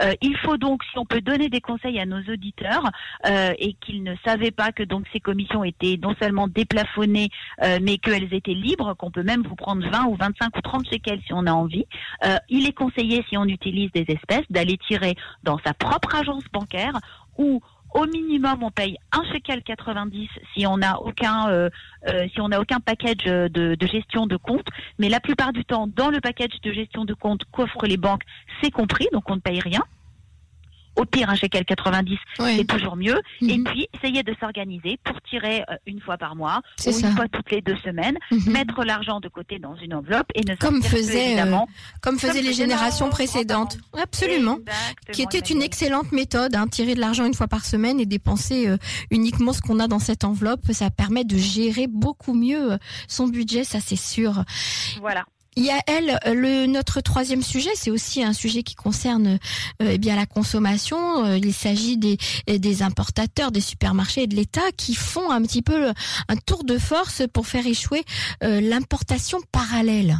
Euh, 0.02 0.12
il 0.22 0.36
faut 0.38 0.56
donc, 0.56 0.82
si 0.90 0.98
on 0.98 1.04
peut 1.04 1.20
donner 1.20 1.48
des 1.48 1.60
conseils 1.60 1.98
à 1.98 2.06
nos 2.06 2.20
auditeurs 2.20 2.90
euh, 3.26 3.52
et 3.58 3.74
qu'ils 3.74 4.02
ne 4.02 4.14
savaient 4.24 4.50
pas 4.50 4.72
que 4.72 4.82
donc 4.82 5.06
ces 5.12 5.20
commissions 5.20 5.64
étaient 5.64 5.98
non 6.00 6.14
seulement 6.20 6.48
déplafonnées, 6.48 7.28
euh, 7.62 7.78
mais 7.82 7.98
qu'elles 7.98 8.32
étaient 8.32 8.54
libres, 8.54 8.94
qu'on 8.94 9.10
peut 9.10 9.22
même 9.22 9.42
vous 9.42 9.56
prendre 9.56 9.88
20 9.88 10.06
ou 10.06 10.16
25 10.16 10.56
ou 10.56 10.60
30 10.60 10.88
shekels 10.90 11.20
si 11.26 11.32
on 11.32 11.46
a 11.46 11.52
envie. 11.52 11.86
il 12.48 12.66
est 12.66 12.72
conseillé, 12.72 13.24
si 13.28 13.36
on 13.36 13.44
utilise 13.44 13.90
des 13.92 14.06
espèces, 14.08 14.44
d'aller 14.50 14.78
tirer 14.88 15.14
dans 15.42 15.58
sa 15.64 15.74
propre 15.74 16.14
agence 16.14 16.44
bancaire 16.52 16.98
ou 17.38 17.60
au 17.96 18.06
minimum, 18.06 18.62
on 18.62 18.70
paye 18.70 18.98
un 19.10 19.24
shekel 19.32 19.62
90 19.62 20.28
si 20.54 20.66
on 20.66 20.76
n'a 20.76 21.00
aucun, 21.00 21.48
euh, 21.48 21.70
euh, 22.08 22.26
si 22.32 22.40
on 22.42 22.48
n'a 22.48 22.60
aucun 22.60 22.78
package 22.78 23.24
de, 23.24 23.48
de, 23.74 23.86
gestion 23.86 24.26
de 24.26 24.36
compte. 24.36 24.66
Mais 24.98 25.08
la 25.08 25.18
plupart 25.18 25.52
du 25.52 25.64
temps, 25.64 25.86
dans 25.86 26.10
le 26.10 26.20
package 26.20 26.60
de 26.62 26.72
gestion 26.72 27.06
de 27.06 27.14
compte 27.14 27.44
qu'offrent 27.50 27.86
les 27.86 27.96
banques, 27.96 28.22
c'est 28.62 28.70
compris, 28.70 29.08
donc 29.12 29.30
on 29.30 29.36
ne 29.36 29.40
paye 29.40 29.60
rien. 29.60 29.82
Au 30.96 31.04
pire, 31.04 31.28
un 31.28 31.34
shekel 31.34 31.64
90, 31.64 32.18
c'est 32.38 32.64
toujours 32.66 32.96
mieux. 32.96 33.20
Et 33.42 33.58
mhm. 33.58 33.64
puis, 33.64 33.88
essayer 33.94 34.22
de 34.22 34.34
s'organiser 34.40 34.98
pour 35.04 35.20
tirer 35.22 35.62
euh, 35.70 35.76
une 35.86 36.00
fois 36.00 36.16
par 36.16 36.36
mois 36.36 36.62
ou 36.86 36.90
une 36.90 37.12
fois 37.12 37.26
toutes 37.30 37.50
les 37.50 37.60
deux 37.60 37.76
semaines, 37.84 38.16
mhm. 38.30 38.52
mettre 38.52 38.84
l'argent 38.84 39.20
de 39.20 39.28
côté 39.28 39.58
dans 39.58 39.76
une 39.76 39.94
enveloppe 39.94 40.26
et 40.34 40.42
ne 40.42 40.54
comme 40.56 40.82
faisait, 40.82 41.32
évidemment, 41.32 41.68
euh, 41.68 41.98
comme 42.00 42.18
faisaient 42.18 42.42
les 42.42 42.52
générations 42.52 43.10
précédentes. 43.10 43.78
Absolument. 44.00 44.58
qui 45.12 45.22
était 45.22 45.38
une 45.38 45.62
excellente 45.62 46.12
méthode, 46.12 46.54
hein, 46.54 46.66
tirer 46.66 46.94
de 46.94 47.00
l'argent 47.00 47.24
une 47.24 47.34
fois 47.34 47.48
par 47.48 47.64
semaine 47.64 48.00
et 48.00 48.06
dépenser 48.06 48.68
euh, 48.68 48.76
uniquement 49.10 49.52
ce 49.52 49.60
qu'on 49.60 49.80
a 49.80 49.88
dans 49.88 49.98
cette 49.98 50.24
enveloppe. 50.24 50.72
Ça 50.72 50.90
permet 50.90 51.24
de 51.24 51.36
gérer 51.36 51.86
beaucoup 51.86 52.34
mieux 52.34 52.78
son 53.08 53.28
budget, 53.28 53.64
ça 53.64 53.80
c'est 53.80 53.96
sûr. 53.96 54.44
Voilà. 55.00 55.24
Il 55.58 55.64
y 55.64 55.70
a 55.70 55.80
elle, 55.86 56.18
le 56.26 56.66
notre 56.66 57.00
troisième 57.00 57.42
sujet, 57.42 57.70
c'est 57.74 57.90
aussi 57.90 58.22
un 58.22 58.34
sujet 58.34 58.62
qui 58.62 58.74
concerne 58.74 59.38
euh, 59.82 59.90
eh 59.92 59.96
bien 59.96 60.14
la 60.14 60.26
consommation. 60.26 61.24
Euh, 61.24 61.38
il 61.38 61.54
s'agit 61.54 61.96
des 61.96 62.82
importateurs, 62.82 63.52
des 63.52 63.62
supermarchés 63.62 64.24
et 64.24 64.26
de 64.26 64.36
l'État 64.36 64.70
qui 64.76 64.94
font 64.94 65.30
un 65.30 65.40
petit 65.40 65.62
peu 65.62 65.92
un 66.28 66.36
tour 66.36 66.62
de 66.62 66.76
force 66.76 67.22
pour 67.32 67.46
faire 67.46 67.66
échouer 67.66 68.04
euh, 68.44 68.60
l'importation 68.60 69.38
parallèle. 69.50 70.18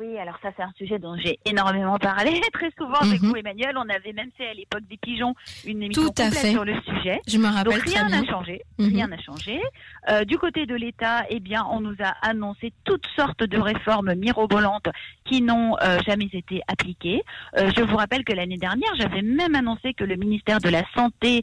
Oui, 0.00 0.16
alors 0.16 0.36
ça 0.42 0.50
c'est 0.56 0.62
un 0.62 0.72
sujet 0.76 1.00
dont 1.00 1.16
j'ai 1.16 1.40
énormément 1.44 1.98
parlé 1.98 2.40
très 2.52 2.70
souvent 2.78 3.00
avec 3.00 3.20
mhm. 3.20 3.30
vous 3.30 3.36
Emmanuel. 3.36 3.76
On 3.76 3.88
avait 3.88 4.12
même 4.12 4.30
fait 4.36 4.46
à 4.46 4.54
l'époque 4.54 4.84
des 4.88 4.96
pigeons 4.96 5.34
une 5.66 5.82
émission 5.82 6.04
complète 6.04 6.34
sur 6.34 6.64
le 6.64 6.74
sujet. 6.82 7.20
Je 7.26 7.36
me 7.38 7.46
rappelle 7.46 7.74
Donc 7.74 7.82
rien 7.82 8.08
n'a 8.08 8.24
changé, 8.24 8.62
mhm. 8.78 8.88
rien 8.88 9.06
n'a 9.08 9.18
changé. 9.18 9.60
Euh, 10.08 10.24
du 10.24 10.38
côté 10.38 10.66
de 10.66 10.76
l'État, 10.76 11.24
eh 11.30 11.40
bien, 11.40 11.66
on 11.70 11.80
nous 11.80 11.96
a 12.00 12.14
annoncé 12.22 12.72
toutes 12.84 13.06
sortes 13.16 13.42
de 13.42 13.58
réformes 13.58 14.14
mirobolantes 14.14 14.88
qui 15.24 15.42
n'ont 15.42 15.76
euh, 15.82 15.98
jamais 16.06 16.28
été 16.32 16.62
appliquées. 16.68 17.22
Euh, 17.56 17.70
je 17.76 17.82
vous 17.82 17.96
rappelle 17.96 18.24
que 18.24 18.32
l'année 18.32 18.56
dernière, 18.56 18.94
j'avais 18.98 19.22
même 19.22 19.56
annoncé 19.56 19.94
que 19.94 20.04
le 20.04 20.14
ministère 20.14 20.60
de 20.60 20.68
la 20.68 20.84
Santé 20.94 21.42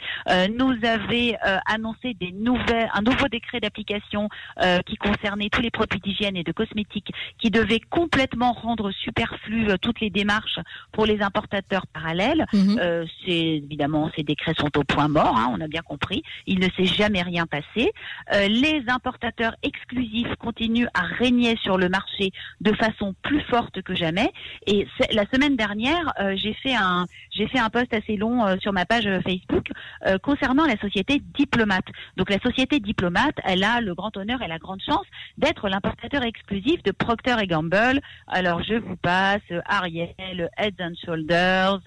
nous 0.58 0.74
avait 0.84 1.38
annoncé 1.66 2.14
des 2.14 2.32
nouvelles, 2.32 2.90
un 2.94 3.02
nouveau 3.02 3.28
décret 3.28 3.60
d'application 3.60 4.30
qui 4.86 4.96
concernait 4.96 5.50
tous 5.50 5.62
les 5.62 5.72
produits 5.72 6.00
d'hygiène 6.00 6.36
et 6.36 6.44
de 6.44 6.52
cosmétiques 6.52 7.12
qui 7.38 7.50
devait 7.50 7.80
complètement 7.80 8.45
rendre 8.54 8.92
superflu 8.92 9.68
toutes 9.82 10.00
les 10.00 10.10
démarches 10.10 10.60
pour 10.92 11.06
les 11.06 11.22
importateurs 11.22 11.88
parallèles. 11.88 12.46
Mhm. 12.54 13.06
c'est 13.26 13.32
évidemment 13.32 14.12
ces 14.16 14.24
décrets 14.24 14.54
sont 14.58 14.78
au 14.78 14.84
point 14.84 15.08
mort, 15.08 15.36
hein, 15.38 15.52
on 15.54 15.62
a 15.62 15.68
bien 15.68 15.82
compris. 15.82 16.24
Il 16.46 16.60
ne 16.60 16.68
s'est 16.76 16.86
jamais 16.86 17.22
rien 17.22 17.46
passé 17.46 17.92
les 18.48 18.84
importateurs 18.88 19.56
exclusifs 19.64 20.34
continuent 20.40 20.88
à 20.94 21.02
régner 21.02 21.58
sur 21.58 21.78
le 21.78 21.90
marché 21.90 22.32
de 22.62 22.74
façon 22.74 23.16
plus 23.22 23.42
forte 23.42 23.82
que 23.82 23.96
jamais. 23.96 24.32
Et 24.68 24.88
la 25.12 25.26
semaine 25.34 25.56
dernière, 25.56 26.14
euh, 26.20 26.36
j'ai 26.36 26.54
fait 26.54 26.76
un 26.76 27.06
j'ai 27.32 27.48
fait 27.48 27.60
un 27.60 27.70
post 27.70 27.94
assez 27.94 28.16
long 28.16 28.46
euh, 28.46 28.56
sur 28.62 28.72
ma 28.72 28.86
page 28.86 29.10
Facebook 29.24 29.70
euh, 30.08 30.18
concernant 30.18 30.66
la 30.66 30.78
société 30.78 31.22
Diplomate. 31.38 31.86
Donc 32.16 32.30
la 32.30 32.40
société 32.40 32.80
Diplomate, 32.80 33.36
elle 33.44 33.64
a 33.64 33.82
le 33.82 33.94
grand 33.94 34.16
honneur 34.16 34.42
et 34.42 34.48
la 34.48 34.58
grande 34.58 34.82
chance 34.82 35.06
d'être 35.38 35.68
l'importateur 35.68 36.24
exclusif 36.24 36.82
de 36.84 36.92
Procter 36.92 37.36
Gamble. 37.48 38.00
Alors 38.38 38.62
je 38.62 38.74
vous 38.74 38.98
passe 38.98 39.40
Ariel, 39.64 40.50
Head 40.58 40.82
and 40.82 40.92
Shoulders, 41.06 41.80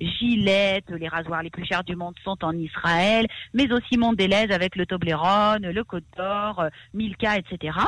Gillette, 0.00 0.90
les 0.90 1.06
rasoirs 1.06 1.44
les 1.44 1.50
plus 1.50 1.64
chers 1.64 1.84
du 1.84 1.94
monde 1.94 2.16
sont 2.24 2.44
en 2.44 2.50
Israël, 2.56 3.28
mais 3.54 3.72
aussi 3.72 3.96
Mondelez 3.96 4.50
avec 4.50 4.74
le 4.74 4.84
Toblerone, 4.84 5.70
le 5.70 5.84
Côte 5.84 6.02
d'Or, 6.16 6.58
euh, 6.58 6.70
Milka, 6.92 7.36
etc. 7.38 7.78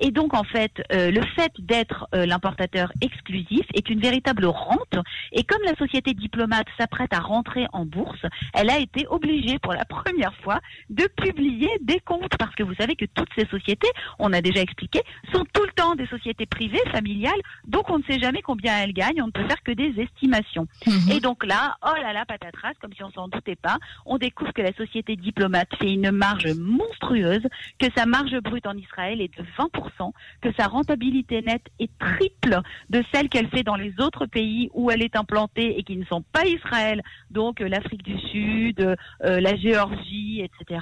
Et 0.00 0.10
donc 0.10 0.32
en 0.32 0.44
fait, 0.44 0.72
euh, 0.94 1.10
le 1.10 1.20
fait 1.36 1.52
d'être 1.58 2.08
euh, 2.14 2.24
l'importateur 2.24 2.90
exclusif 3.02 3.66
est 3.74 3.90
une 3.90 4.00
véritable 4.00 4.46
rente. 4.46 4.96
Et 5.32 5.44
comme 5.44 5.60
la 5.62 5.74
société 5.74 6.14
diplomate 6.14 6.68
s'apprête 6.78 7.12
à 7.12 7.20
rentrer 7.20 7.66
en 7.74 7.84
bourse, 7.84 8.24
elle 8.54 8.70
a 8.70 8.78
été 8.78 9.06
obligée 9.08 9.58
pour 9.58 9.74
la 9.74 9.84
première 9.84 10.34
fois 10.42 10.60
de 10.88 11.06
publier 11.18 11.68
des 11.82 12.00
comptes 12.00 12.34
parce 12.38 12.54
que 12.54 12.62
vous 12.62 12.74
savez 12.80 12.96
que 12.96 13.04
toutes 13.04 13.28
ces 13.36 13.44
sociétés, 13.48 13.90
on 14.18 14.32
a 14.32 14.40
déjà 14.40 14.62
expliqué, 14.62 15.02
sont 15.34 15.44
tout 15.52 15.64
le 15.64 15.72
temps 15.72 15.96
des 15.96 16.06
sociétés 16.06 16.46
privées, 16.46 16.80
familiales, 16.92 17.42
donc 17.66 17.90
on 17.90 17.98
ne 17.98 18.04
sait 18.04 18.18
jamais 18.18 18.42
combien 18.42 18.78
elles 18.78 18.92
gagnent, 18.92 19.22
on 19.22 19.26
ne 19.26 19.32
peut 19.32 19.46
faire 19.46 19.62
que 19.62 19.72
des 19.72 19.94
estimations. 20.00 20.66
Mhm. 20.86 21.12
Et 21.12 21.20
donc 21.20 21.44
là, 21.44 21.76
oh 21.86 21.94
là 22.00 22.12
là, 22.12 22.24
patatras, 22.24 22.74
comme 22.80 22.92
si 22.92 23.02
on 23.02 23.10
s'en 23.10 23.28
doutait 23.28 23.56
pas, 23.56 23.78
on 24.06 24.18
découvre 24.18 24.52
que 24.52 24.62
la 24.62 24.72
société 24.74 25.16
diplomate 25.16 25.68
fait 25.78 25.92
une 25.92 26.10
marge 26.10 26.48
monstrueuse 26.58 27.46
que 27.78 27.86
sa 27.96 28.06
marge 28.06 28.38
brute 28.40 28.66
en 28.66 28.76
Israël 28.76 29.20
est 29.20 29.36
de 29.36 29.44
20%, 29.58 30.12
que 30.40 30.52
sa 30.58 30.66
rentabilité 30.66 31.42
nette 31.42 31.66
est 31.78 31.90
triple 31.98 32.60
de 32.90 33.04
celle 33.12 33.28
qu'elle 33.28 33.48
fait 33.48 33.62
dans 33.62 33.76
les 33.76 33.94
autres 34.00 34.26
pays 34.26 34.70
où 34.74 34.90
elle 34.90 35.02
est 35.02 35.16
implantée 35.16 35.78
et 35.78 35.82
qui 35.82 35.96
ne 35.96 36.04
sont 36.04 36.22
pas 36.32 36.46
Israël, 36.46 37.02
donc 37.30 37.60
euh, 37.60 37.68
l'Afrique 37.68 38.02
du 38.02 38.18
Sud, 38.30 38.80
euh, 38.80 38.96
la 39.40 39.56
Géorgie, 39.56 40.42
etc. 40.42 40.80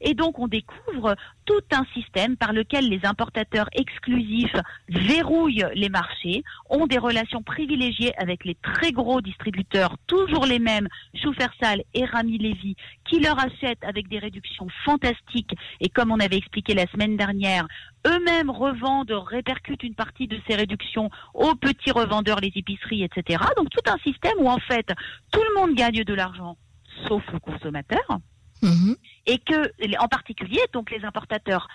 Et 0.00 0.14
donc 0.14 0.38
on 0.38 0.48
découvre 0.48 1.16
tout 1.44 1.62
un 1.72 1.84
système 1.94 2.36
par 2.36 2.52
lequel 2.52 2.88
les 2.88 3.00
importateurs 3.04 3.68
exclusifs 3.72 4.54
verrouillent 4.88 5.64
les 5.74 5.88
marchés, 5.88 6.07
ont 6.70 6.86
des 6.86 6.98
relations 6.98 7.42
privilégiées 7.42 8.12
avec 8.16 8.44
les 8.44 8.54
très 8.56 8.92
gros 8.92 9.20
distributeurs, 9.20 9.96
toujours 10.06 10.46
les 10.46 10.58
mêmes, 10.58 10.88
Schufersal 11.14 11.82
et 11.94 12.04
Rami 12.04 12.38
Levy, 12.38 12.76
qui 13.04 13.20
leur 13.20 13.38
achètent 13.38 13.84
avec 13.84 14.08
des 14.08 14.18
réductions 14.18 14.68
fantastiques 14.84 15.54
et 15.80 15.88
comme 15.88 16.10
on 16.10 16.20
avait 16.20 16.36
expliqué 16.36 16.74
la 16.74 16.86
semaine 16.86 17.16
dernière, 17.16 17.66
eux-mêmes 18.06 18.50
revendent, 18.50 19.10
répercutent 19.10 19.82
une 19.82 19.94
partie 19.94 20.26
de 20.26 20.38
ces 20.48 20.56
réductions 20.56 21.10
aux 21.34 21.54
petits 21.54 21.90
revendeurs, 21.90 22.40
les 22.40 22.52
épiceries, 22.54 23.02
etc. 23.04 23.42
Donc 23.56 23.70
tout 23.70 23.90
un 23.90 23.98
système 23.98 24.38
où 24.38 24.48
en 24.48 24.58
fait 24.58 24.86
tout 25.32 25.40
le 25.40 25.60
monde 25.60 25.74
gagne 25.74 26.04
de 26.04 26.14
l'argent, 26.14 26.56
sauf 27.06 27.22
le 27.32 27.40
consommateur. 27.40 28.18
Mhm. 28.62 28.96
Et 29.26 29.38
que, 29.38 29.70
en 30.00 30.08
particulier, 30.08 30.60
donc 30.72 30.90
les 30.90 31.04
importateurs 31.04 31.68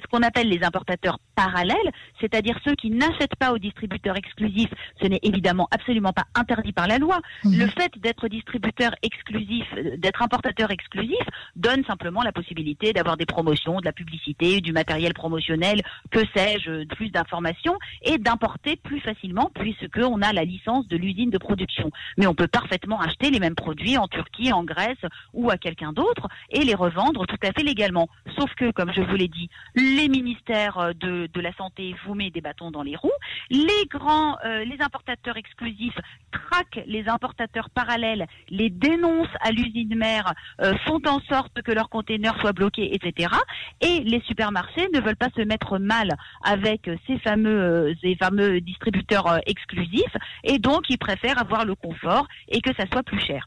ce 0.00 0.06
qu'on 0.08 0.22
appelle 0.22 0.48
les 0.48 0.62
importateurs 0.62 1.18
parallèles, 1.34 1.76
c'est-à-dire 2.20 2.58
ceux 2.64 2.74
qui 2.74 2.90
n'achètent 2.90 3.36
pas 3.38 3.52
aux 3.52 3.58
distributeurs 3.58 4.16
exclusifs. 4.16 4.70
Ce 5.00 5.06
n'est 5.06 5.20
évidemment 5.22 5.68
absolument 5.70 6.12
pas 6.12 6.24
interdit 6.34 6.72
par 6.72 6.86
la 6.86 6.98
loi. 6.98 7.20
Mhm. 7.44 7.58
Le 7.58 7.66
fait 7.68 7.98
d'être 7.98 8.28
distributeur 8.28 8.92
exclusif, 9.02 9.66
d'être 9.96 10.22
importateur 10.22 10.70
exclusif, 10.70 11.20
donne 11.56 11.84
simplement 11.84 12.22
la 12.22 12.32
possibilité 12.32 12.92
d'avoir 12.92 13.16
des 13.16 13.26
promotions, 13.26 13.80
de 13.80 13.84
la 13.84 13.92
publicité, 13.92 14.60
du 14.60 14.72
matériel 14.72 15.14
promotionnel, 15.14 15.82
que 16.10 16.20
sais-je, 16.34 16.86
plus 16.86 17.10
d'informations, 17.10 17.78
et 18.02 18.18
d'importer 18.18 18.76
plus 18.76 19.00
facilement 19.00 19.50
puisque 19.54 19.98
on 19.98 20.22
a 20.22 20.32
la 20.32 20.44
licence 20.44 20.88
de 20.88 20.96
l'usine 20.96 21.30
de 21.30 21.38
production. 21.38 21.90
Mais 22.16 22.26
on 22.26 22.34
peut 22.34 22.48
parfaitement 22.48 23.00
acheter 23.00 23.30
les 23.30 23.40
mêmes 23.40 23.54
produits 23.54 23.96
en 23.96 24.08
Turquie, 24.08 24.52
en 24.52 24.64
Grèce 24.64 24.98
ou 25.32 25.50
à 25.50 25.56
quelqu'un 25.56 25.92
d'autre 25.92 26.28
et 26.50 26.64
les 26.64 26.74
revendre 26.74 27.26
tout 27.26 27.36
à 27.42 27.52
fait 27.52 27.62
légalement. 27.62 28.08
Sauf 28.38 28.52
que, 28.54 28.70
comme 28.70 28.92
je 28.92 29.00
vous 29.00 29.16
l'ai 29.16 29.28
dit, 29.28 29.48
les 29.80 30.08
ministères 30.08 30.78
euh, 30.78 30.92
de, 30.92 31.40
la 31.40 31.52
santé 31.54 31.94
vous 32.04 32.14
mettent 32.14 32.34
des 32.34 32.40
bâtons 32.40 32.70
dans 32.70 32.82
les 32.82 32.96
roues, 32.96 33.10
les 33.50 33.86
grands, 33.88 34.36
euh, 34.44 34.64
les 34.64 34.80
importateurs 34.80 35.36
exclusifs 35.36 35.98
traquent 36.30 36.84
les 36.86 37.08
importateurs 37.08 37.70
parallèles, 37.70 38.26
les 38.50 38.70
dénoncent 38.70 39.28
à 39.40 39.50
l'usine 39.50 39.96
mère, 39.96 40.34
euh, 40.60 40.74
font 40.86 41.00
en 41.06 41.20
sorte 41.20 41.62
que 41.62 41.72
leurs 41.72 41.88
containers 41.88 42.38
soient 42.40 42.52
bloqués, 42.52 42.94
etc. 42.94 43.34
Et 43.80 44.00
les 44.00 44.20
supermarchés 44.20 44.88
ne 44.92 45.00
veulent 45.00 45.16
pas 45.16 45.30
se 45.34 45.42
mettre 45.42 45.78
mal 45.78 46.14
avec 46.44 46.90
ces 47.06 47.18
fameux, 47.18 47.94
ces 48.02 48.16
fameux 48.16 48.60
distributeurs 48.60 49.40
exclusifs, 49.46 50.16
et 50.44 50.58
donc 50.58 50.82
ils 50.90 50.98
préfèrent 50.98 51.40
avoir 51.40 51.64
le 51.64 51.74
confort 51.74 52.26
et 52.48 52.60
que 52.60 52.74
ça 52.74 52.84
soit 52.86 53.02
plus 53.02 53.20
cher. 53.20 53.46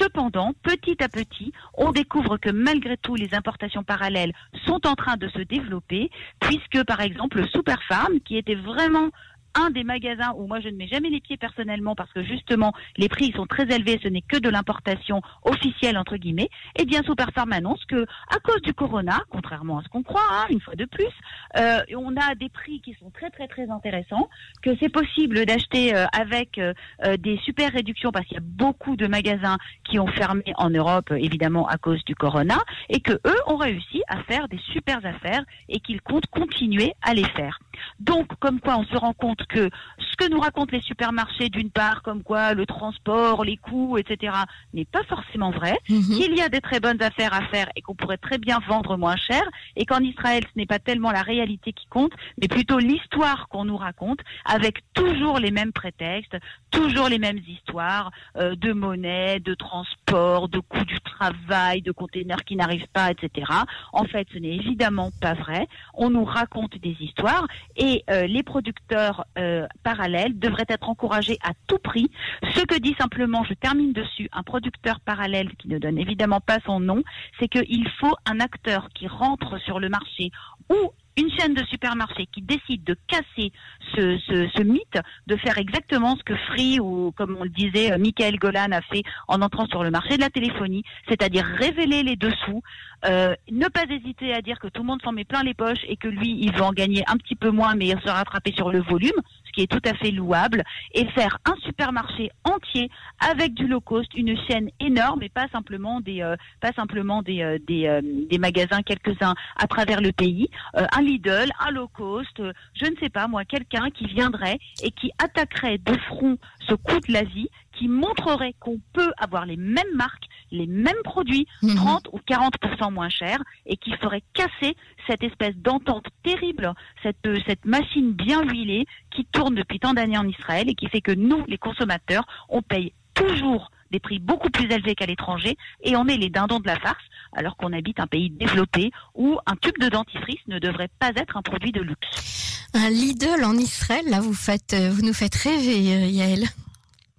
Cependant, 0.00 0.52
petit 0.62 1.02
à 1.02 1.08
petit, 1.08 1.52
on 1.74 1.92
découvre 1.92 2.36
que 2.36 2.50
malgré 2.50 2.96
tout, 2.96 3.14
les 3.14 3.34
importations 3.34 3.82
parallèles 3.82 4.32
sont 4.66 4.86
en 4.86 4.94
train 4.94 5.16
de 5.16 5.28
se 5.28 5.40
développer, 5.40 6.10
puisque 6.40 6.84
par 6.84 7.00
exemple 7.00 7.46
Superfarm, 7.48 8.20
qui 8.20 8.36
était 8.36 8.54
vraiment 8.54 9.10
un 9.58 9.70
des 9.70 9.84
magasins 9.84 10.32
où 10.36 10.46
moi 10.46 10.60
je 10.60 10.68
ne 10.68 10.76
mets 10.76 10.88
jamais 10.88 11.10
les 11.10 11.20
pieds 11.20 11.36
personnellement 11.36 11.94
parce 11.94 12.12
que 12.12 12.22
justement 12.22 12.72
les 12.96 13.08
prix 13.08 13.32
sont 13.32 13.46
très 13.46 13.64
élevés, 13.64 13.98
ce 14.02 14.08
n'est 14.08 14.22
que 14.22 14.38
de 14.38 14.48
l'importation 14.48 15.20
officielle 15.42 15.98
entre 15.98 16.16
guillemets, 16.16 16.48
eh 16.76 16.84
bien 16.84 17.02
Superfarm 17.02 17.52
annonce 17.52 17.84
que 17.86 18.04
à 18.30 18.38
cause 18.42 18.62
du 18.62 18.74
corona, 18.74 19.20
contrairement 19.30 19.78
à 19.78 19.82
ce 19.82 19.88
qu'on 19.88 20.02
croit, 20.02 20.20
hein, 20.30 20.46
une 20.50 20.60
fois 20.60 20.74
de 20.74 20.84
plus, 20.84 21.08
euh, 21.56 21.80
on 21.96 22.16
a 22.16 22.34
des 22.34 22.48
prix 22.48 22.80
qui 22.80 22.94
sont 23.00 23.10
très 23.10 23.30
très 23.30 23.48
très 23.48 23.68
intéressants, 23.70 24.28
que 24.62 24.70
c'est 24.80 24.88
possible 24.88 25.44
d'acheter 25.44 25.94
euh, 25.94 26.06
avec 26.12 26.58
euh, 26.58 26.72
des 27.18 27.38
super 27.38 27.72
réductions 27.72 28.12
parce 28.12 28.26
qu'il 28.26 28.36
y 28.36 28.40
a 28.40 28.44
beaucoup 28.44 28.96
de 28.96 29.06
magasins 29.06 29.58
qui 29.84 29.98
ont 29.98 30.06
fermé 30.06 30.44
en 30.56 30.70
Europe 30.70 31.12
évidemment 31.16 31.66
à 31.66 31.78
cause 31.78 32.04
du 32.04 32.14
corona 32.14 32.58
et 32.88 33.00
que 33.00 33.12
eux 33.12 33.40
ont 33.46 33.56
réussi 33.56 34.02
à 34.08 34.22
faire 34.24 34.48
des 34.48 34.60
super 34.72 35.04
affaires 35.04 35.44
et 35.68 35.80
qu'ils 35.80 36.00
comptent 36.00 36.26
continuer 36.26 36.92
à 37.02 37.14
les 37.14 37.24
faire. 37.24 37.58
Donc 38.00 38.28
comme 38.40 38.60
quoi 38.60 38.78
on 38.78 38.84
se 38.84 38.96
rend 38.96 39.12
compte 39.12 39.44
que 39.48 39.70
ce 39.98 40.16
que 40.16 40.30
nous 40.30 40.40
racontent 40.40 40.76
les 40.76 40.82
supermarchés, 40.82 41.48
d'une 41.48 41.70
part, 41.70 42.02
comme 42.02 42.22
quoi 42.22 42.54
le 42.54 42.66
transport, 42.66 43.44
les 43.44 43.56
coûts, 43.56 43.98
etc., 43.98 44.32
n'est 44.74 44.84
pas 44.84 45.02
forcément 45.04 45.50
vrai, 45.50 45.78
mhm. 45.88 46.02
qu'il 46.02 46.36
y 46.36 46.42
a 46.42 46.48
des 46.48 46.60
très 46.60 46.80
bonnes 46.80 47.02
affaires 47.02 47.34
à 47.34 47.42
faire 47.48 47.68
et 47.76 47.82
qu'on 47.82 47.94
pourrait 47.94 48.18
très 48.18 48.38
bien 48.38 48.58
vendre 48.68 48.96
moins 48.96 49.16
cher, 49.16 49.42
et 49.76 49.84
qu'en 49.86 50.00
Israël, 50.00 50.44
ce 50.44 50.58
n'est 50.58 50.66
pas 50.66 50.78
tellement 50.78 51.10
la 51.10 51.22
réalité 51.22 51.72
qui 51.72 51.86
compte, 51.86 52.12
mais 52.40 52.48
plutôt 52.48 52.78
l'histoire 52.78 53.48
qu'on 53.48 53.64
nous 53.64 53.76
raconte, 53.76 54.20
avec 54.44 54.82
toujours 54.94 55.38
les 55.38 55.50
mêmes 55.50 55.72
prétextes, 55.72 56.36
toujours 56.70 57.08
les 57.08 57.18
mêmes 57.18 57.40
histoires 57.46 58.10
euh, 58.36 58.54
de 58.54 58.72
monnaie, 58.72 59.40
de 59.40 59.54
transport, 59.54 60.48
de 60.48 60.60
coûts 60.60 60.84
du 60.84 61.00
travail, 61.00 61.82
de 61.82 61.92
containers 61.92 62.44
qui 62.44 62.56
n'arrivent 62.56 62.88
pas, 62.92 63.10
etc. 63.10 63.50
En 63.92 64.04
fait, 64.04 64.26
ce 64.32 64.38
n'est 64.38 64.56
évidemment 64.56 65.10
pas 65.20 65.34
vrai. 65.34 65.66
On 65.94 66.10
nous 66.10 66.24
raconte 66.24 66.78
des 66.78 66.96
histoires 67.00 67.46
et 67.76 68.04
euh, 68.10 68.26
les 68.26 68.42
producteurs 68.42 69.24
euh, 69.36 69.66
parallèles 69.82 70.38
devraient 70.38 70.66
être 70.68 70.88
encouragés 70.88 71.38
à 71.42 71.52
tout 71.66 71.78
prix. 71.78 72.10
Ce 72.54 72.64
que 72.64 72.78
dit 72.78 72.94
simplement, 72.98 73.44
je 73.44 73.54
termine 73.54 73.92
dessus, 73.92 74.28
un 74.32 74.42
producteur 74.42 75.00
parallèle 75.00 75.54
qui 75.56 75.68
ne 75.68 75.78
donne 75.78 75.98
évidemment 75.98 76.40
pas 76.40 76.58
son 76.64 76.80
nom, 76.80 77.02
c'est 77.38 77.48
qu'il 77.48 77.88
faut 78.00 78.14
un 78.26 78.40
acteur 78.40 78.88
qui 78.94 79.06
rentre 79.06 79.58
sur 79.60 79.80
le 79.80 79.88
marché 79.88 80.30
ou 80.70 80.92
une 81.18 81.30
chaîne 81.32 81.54
de 81.54 81.64
supermarchés 81.64 82.26
qui 82.26 82.42
décide 82.42 82.84
de 82.84 82.96
casser 83.08 83.52
ce, 83.94 84.18
ce, 84.54 84.62
mythe, 84.62 84.98
de 85.26 85.36
faire 85.36 85.58
exactement 85.58 86.16
ce 86.16 86.22
que 86.22 86.36
Free 86.46 86.78
ou 86.78 87.12
comme 87.16 87.36
on 87.38 87.44
le 87.44 87.50
disait, 87.50 87.92
euh, 87.92 87.98
Michael 87.98 88.36
Golan 88.38 88.70
a 88.70 88.80
fait 88.82 89.02
en 89.26 89.42
entrant 89.42 89.66
sur 89.66 89.82
le 89.82 89.90
marché 89.90 90.16
de 90.16 90.20
la 90.20 90.30
téléphonie, 90.30 90.84
c'est-à-dire 91.08 91.44
révéler 91.44 92.02
les 92.02 92.16
dessous, 92.16 92.62
euh, 93.06 93.34
ne 93.50 93.66
pas 93.66 93.84
hésiter 93.90 94.32
à 94.32 94.42
dire 94.42 94.58
que 94.58 94.68
tout 94.68 94.82
le 94.82 94.86
monde 94.86 95.02
s'en 95.02 95.12
met 95.12 95.24
plein 95.24 95.42
les 95.42 95.54
poches 95.54 95.84
et 95.88 95.96
que 95.96 96.08
lui, 96.08 96.38
il 96.40 96.52
veut 96.52 96.62
en 96.62 96.72
gagner 96.72 97.02
un 97.08 97.16
petit 97.16 97.36
peu 97.36 97.50
moins, 97.50 97.74
mais 97.74 97.86
il 97.86 98.00
se 98.00 98.10
rattraper 98.10 98.52
sur 98.52 98.70
le 98.70 98.80
volume 98.80 99.20
qui 99.58 99.64
est 99.64 99.66
tout 99.66 99.88
à 99.88 99.94
fait 99.94 100.12
louable, 100.12 100.62
et 100.94 101.04
faire 101.08 101.38
un 101.44 101.56
supermarché 101.64 102.30
entier 102.44 102.90
avec 103.18 103.54
du 103.54 103.66
low 103.66 103.80
cost, 103.80 104.08
une 104.14 104.36
chaîne 104.46 104.70
énorme 104.78 105.24
et 105.24 105.28
pas 105.28 105.48
simplement 105.48 106.00
des, 106.00 106.22
euh, 106.22 106.36
euh, 106.64 107.58
euh, 107.68 108.00
des, 108.30 108.38
magasins 108.38 108.82
quelques-uns 108.82 109.34
à 109.56 109.66
travers 109.66 110.00
le 110.00 110.12
pays, 110.12 110.48
un 110.74 111.02
Lidl, 111.02 111.50
un 111.58 111.70
low 111.72 111.88
cost, 111.88 112.40
je 112.74 112.88
ne 112.88 112.96
sais 113.00 113.08
pas 113.08 113.26
moi, 113.26 113.44
quelqu'un 113.44 113.90
qui 113.90 114.06
viendrait 114.06 114.60
et 114.84 114.92
qui 114.92 115.10
attaquerait 115.18 115.78
de 115.78 115.96
front 116.06 116.38
ce 116.60 116.74
coût 116.74 117.00
de 117.00 117.12
l'Asie, 117.12 117.50
qui 117.78 117.88
montrerait 117.88 118.54
qu'on 118.60 118.80
peut 118.92 119.12
avoir 119.18 119.46
les 119.46 119.56
mêmes 119.56 119.94
marques, 119.94 120.24
les 120.50 120.66
mêmes 120.66 121.02
produits, 121.04 121.46
30 121.60 121.76
mhm. 121.76 122.12
ou 122.12 122.20
40% 122.28 122.92
moins 122.92 123.08
chers, 123.08 123.42
et 123.66 123.76
qui 123.76 123.92
ferait 123.92 124.22
casser 124.32 124.76
cette 125.06 125.22
espèce 125.22 125.56
d'entente 125.56 126.06
terrible, 126.22 126.72
cette, 127.02 127.24
euh, 127.26 127.38
cette 127.46 127.64
machine 127.64 128.12
bien 128.12 128.42
huilée 128.42 128.86
qui 129.10 129.24
tourne 129.26 129.54
depuis 129.54 129.78
tant 129.78 129.94
d'années 129.94 130.18
en 130.18 130.26
Israël 130.26 130.68
et 130.68 130.74
qui 130.74 130.88
fait 130.88 131.00
que 131.00 131.12
nous, 131.12 131.44
les 131.46 131.58
consommateurs, 131.58 132.26
on 132.48 132.62
paye 132.62 132.92
toujours 133.14 133.70
des 133.90 134.00
prix 134.00 134.18
beaucoup 134.18 134.50
plus 134.50 134.66
élevés 134.70 134.94
qu'à 134.94 135.06
l'étranger 135.06 135.56
et 135.82 135.96
on 135.96 136.06
est 136.06 136.16
les 136.16 136.28
dindons 136.28 136.60
de 136.60 136.66
la 136.66 136.78
farce 136.78 137.04
alors 137.32 137.56
qu'on 137.56 137.72
habite 137.72 138.00
un 138.00 138.06
pays 138.06 138.30
développé 138.30 138.90
où 139.14 139.38
un 139.46 139.56
tube 139.56 139.78
de 139.80 139.88
dentifrice 139.88 140.40
ne 140.46 140.58
devrait 140.58 140.90
pas 140.98 141.10
être 141.16 141.36
un 141.36 141.42
produit 141.42 141.72
de 141.72 141.80
luxe. 141.80 142.66
Un 142.74 142.90
Lidl 142.90 143.44
en 143.44 143.54
Israël, 143.54 144.04
là 144.08 144.20
vous 144.20 144.34
faites, 144.34 144.74
euh, 144.74 144.90
vous 144.90 145.02
nous 145.02 145.14
faites 145.14 145.34
rêver, 145.36 145.94
euh, 145.94 146.06
Yael. 146.06 146.44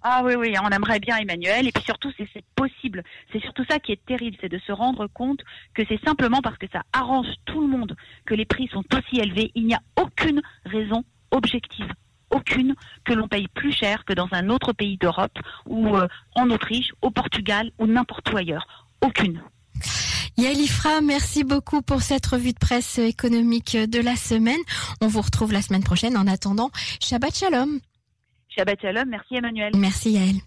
Ah 0.02 0.22
oui, 0.24 0.34
oui, 0.34 0.54
on 0.62 0.68
aimerait 0.68 1.00
bien 1.00 1.18
Emmanuel. 1.18 1.68
Et 1.68 1.72
puis 1.72 1.84
surtout, 1.84 2.10
c'est 2.16 2.44
possible. 2.54 3.02
C'est 3.32 3.40
surtout 3.42 3.64
ça 3.68 3.78
qui 3.78 3.92
est 3.92 4.04
terrible, 4.06 4.36
c'est 4.40 4.48
de 4.48 4.58
se 4.66 4.72
rendre 4.72 5.06
compte 5.08 5.40
que 5.74 5.82
c'est 5.88 6.02
simplement 6.04 6.40
parce 6.40 6.58
que 6.58 6.66
ça 6.72 6.82
arrange 6.92 7.26
tout 7.44 7.60
le 7.60 7.66
monde 7.66 7.96
que 8.24 8.34
les 8.34 8.46
prix 8.46 8.68
sont 8.68 8.84
aussi 8.94 9.20
élevés. 9.20 9.50
Il 9.54 9.66
n'y 9.66 9.74
a 9.74 9.80
aucune 10.00 10.40
raison 10.64 11.04
objective, 11.30 11.92
aucune, 12.30 12.74
que 13.04 13.12
l'on 13.12 13.28
paye 13.28 13.48
plus 13.48 13.72
cher 13.72 14.04
que 14.04 14.12
dans 14.12 14.28
un 14.32 14.48
autre 14.48 14.72
pays 14.72 14.96
d'Europe 14.96 15.38
ou 15.66 15.96
euh, 15.96 16.08
en 16.34 16.50
Autriche, 16.50 16.92
au 17.02 17.10
Portugal 17.10 17.70
ou 17.78 17.86
n'importe 17.86 18.32
où 18.32 18.36
ailleurs. 18.36 18.88
Aucune. 19.02 19.42
Yael 20.36 20.58
Ifra, 20.58 21.00
merci 21.02 21.44
beaucoup 21.44 21.82
pour 21.82 22.00
cette 22.00 22.26
revue 22.26 22.52
de 22.52 22.58
presse 22.58 22.98
économique 22.98 23.76
de 23.76 24.00
la 24.00 24.16
semaine. 24.16 24.60
On 25.00 25.06
vous 25.06 25.20
retrouve 25.20 25.52
la 25.52 25.60
semaine 25.60 25.82
prochaine. 25.82 26.16
En 26.16 26.26
attendant, 26.26 26.70
Shabbat 27.00 27.36
Shalom. 27.36 27.80
Shabbat 28.54 28.80
Shalom. 28.80 29.08
Merci 29.08 29.36
Emmanuel. 29.36 29.72
Merci 29.76 30.10
Yael. 30.12 30.40